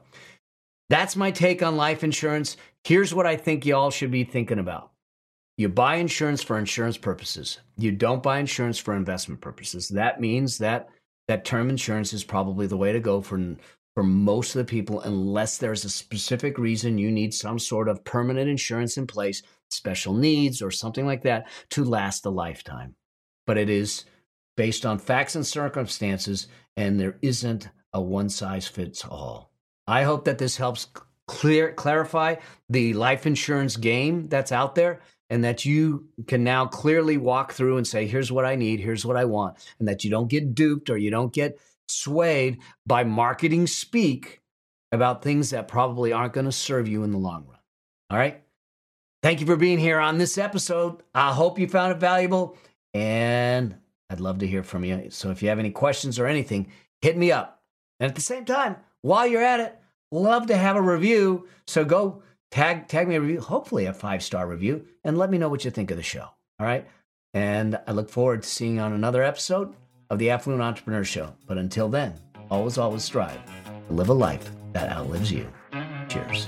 that's 0.89 1.15
my 1.15 1.31
take 1.31 1.61
on 1.61 1.77
life 1.77 2.03
insurance. 2.03 2.57
Here's 2.83 3.13
what 3.13 3.27
I 3.27 3.35
think 3.35 3.65
y'all 3.65 3.91
should 3.91 4.11
be 4.11 4.23
thinking 4.23 4.59
about. 4.59 4.91
You 5.57 5.67
buy 5.67 5.95
insurance 5.95 6.41
for 6.41 6.57
insurance 6.57 6.97
purposes. 6.97 7.59
You 7.77 7.91
don't 7.91 8.23
buy 8.23 8.39
insurance 8.39 8.77
for 8.77 8.95
investment 8.95 9.41
purposes. 9.41 9.89
That 9.89 10.21
means 10.21 10.57
that 10.59 10.89
that 11.27 11.43
term 11.43 11.69
insurance 11.69 12.13
is 12.13 12.23
probably 12.23 12.65
the 12.65 12.77
way 12.77 12.93
to 12.93 12.99
go 12.99 13.21
for 13.21 13.55
for 13.95 14.03
most 14.03 14.55
of 14.55 14.59
the 14.59 14.69
people 14.69 15.01
unless 15.01 15.57
there's 15.57 15.83
a 15.83 15.89
specific 15.89 16.57
reason 16.57 16.97
you 16.97 17.11
need 17.11 17.33
some 17.33 17.59
sort 17.59 17.89
of 17.89 18.03
permanent 18.05 18.49
insurance 18.49 18.97
in 18.97 19.05
place, 19.05 19.43
special 19.69 20.13
needs 20.13 20.61
or 20.61 20.71
something 20.71 21.05
like 21.05 21.23
that 21.23 21.47
to 21.71 21.83
last 21.83 22.25
a 22.25 22.29
lifetime. 22.29 22.95
But 23.45 23.57
it 23.57 23.69
is 23.69 24.05
based 24.57 24.85
on 24.85 24.99
facts 24.99 25.35
and 25.35 25.45
circumstances 25.45 26.47
and 26.75 26.99
there 26.99 27.17
isn't 27.21 27.69
a 27.93 28.01
one 28.01 28.29
size 28.29 28.67
fits 28.67 29.05
all. 29.05 29.51
I 29.87 30.03
hope 30.03 30.25
that 30.25 30.37
this 30.37 30.57
helps 30.57 30.87
clear 31.27 31.73
clarify 31.73 32.35
the 32.69 32.93
life 32.93 33.25
insurance 33.25 33.77
game 33.77 34.27
that's 34.27 34.51
out 34.51 34.75
there 34.75 35.01
and 35.29 35.43
that 35.43 35.63
you 35.63 36.07
can 36.27 36.43
now 36.43 36.65
clearly 36.65 37.17
walk 37.17 37.53
through 37.53 37.77
and 37.77 37.87
say 37.87 38.07
here's 38.07 38.31
what 38.31 38.45
I 38.45 38.55
need, 38.55 38.79
here's 38.79 39.05
what 39.05 39.17
I 39.17 39.25
want 39.25 39.57
and 39.79 39.87
that 39.87 40.03
you 40.03 40.09
don't 40.09 40.29
get 40.29 40.55
duped 40.55 40.89
or 40.89 40.97
you 40.97 41.11
don't 41.11 41.33
get 41.33 41.59
swayed 41.87 42.59
by 42.85 43.03
marketing 43.03 43.67
speak 43.67 44.41
about 44.91 45.21
things 45.21 45.51
that 45.51 45.67
probably 45.67 46.11
aren't 46.11 46.33
going 46.33 46.45
to 46.45 46.51
serve 46.51 46.87
you 46.87 47.03
in 47.03 47.11
the 47.11 47.17
long 47.17 47.45
run. 47.47 47.59
All 48.09 48.17
right? 48.17 48.43
Thank 49.21 49.41
you 49.41 49.45
for 49.45 49.57
being 49.57 49.79
here 49.79 49.99
on 49.99 50.17
this 50.17 50.37
episode. 50.37 51.03
I 51.13 51.33
hope 51.33 51.59
you 51.59 51.67
found 51.67 51.91
it 51.91 51.99
valuable 51.99 52.57
and 52.93 53.75
I'd 54.09 54.19
love 54.21 54.39
to 54.39 54.47
hear 54.47 54.63
from 54.63 54.83
you. 54.83 55.09
So 55.09 55.29
if 55.29 55.43
you 55.43 55.49
have 55.49 55.59
any 55.59 55.71
questions 55.71 56.19
or 56.19 56.25
anything, 56.25 56.71
hit 57.01 57.17
me 57.17 57.31
up. 57.31 57.61
And 57.99 58.09
at 58.09 58.15
the 58.15 58.21
same 58.21 58.45
time, 58.45 58.77
while 59.01 59.27
you're 59.27 59.43
at 59.43 59.59
it, 59.59 59.77
love 60.11 60.47
to 60.47 60.57
have 60.57 60.75
a 60.75 60.81
review. 60.81 61.47
So 61.67 61.83
go 61.83 62.23
tag 62.49 62.87
tag 62.87 63.07
me 63.07 63.15
a 63.15 63.21
review, 63.21 63.41
hopefully 63.41 63.85
a 63.85 63.93
five 63.93 64.23
star 64.23 64.47
review, 64.47 64.85
and 65.03 65.17
let 65.17 65.29
me 65.29 65.37
know 65.37 65.49
what 65.49 65.65
you 65.65 65.71
think 65.71 65.91
of 65.91 65.97
the 65.97 66.03
show. 66.03 66.29
All 66.59 66.65
right. 66.65 66.87
And 67.33 67.79
I 67.87 67.91
look 67.91 68.09
forward 68.09 68.43
to 68.43 68.49
seeing 68.49 68.75
you 68.75 68.81
on 68.81 68.93
another 68.93 69.21
episode 69.21 69.75
of 70.09 70.17
the 70.17 70.31
Affluent 70.31 70.63
Entrepreneur 70.63 71.03
Show. 71.03 71.35
But 71.45 71.57
until 71.57 71.87
then, 71.87 72.15
always, 72.49 72.77
always 72.77 73.03
strive 73.03 73.39
to 73.87 73.93
live 73.93 74.09
a 74.09 74.13
life 74.13 74.49
that 74.73 74.91
outlives 74.91 75.31
you. 75.31 75.47
Cheers. 76.07 76.47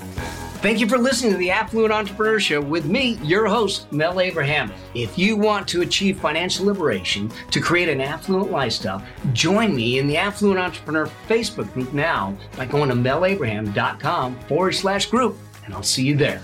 Thank 0.62 0.80
you 0.80 0.88
for 0.88 1.00
listening 1.00 1.32
to 1.32 1.40
the 1.40 1.50
Affluent 1.50 1.92
Entrepreneur 1.92 2.40
Show 2.40 2.62
with 2.62 2.86
me, 2.86 3.18
your 3.24 3.48
host, 3.48 3.92
Mel 3.92 4.22
Abraham. 4.22 4.72
If 4.94 5.18
you 5.18 5.36
want 5.36 5.68
to 5.70 5.82
achieve 5.82 6.20
financial 6.20 6.68
liberation 6.68 7.32
to 7.50 7.60
create 7.60 7.90
an 7.90 8.00
affluent 8.00 8.52
lifestyle, 8.52 9.04
join 9.34 9.76
me 9.76 9.98
in 9.98 10.06
the 10.06 10.18
Affluent 10.18 10.60
Entrepreneur 10.60 11.10
Facebook 11.28 11.74
group 11.74 11.92
now 11.94 12.38
by 12.56 12.68
going 12.68 12.90
to 12.90 12.96
melabraham.com 12.96 14.40
forward 14.42 14.74
slash 14.74 15.08
group, 15.08 15.36
and 15.66 15.74
I'll 15.74 15.82
see 15.82 16.06
you 16.06 16.16
there. 16.16 16.44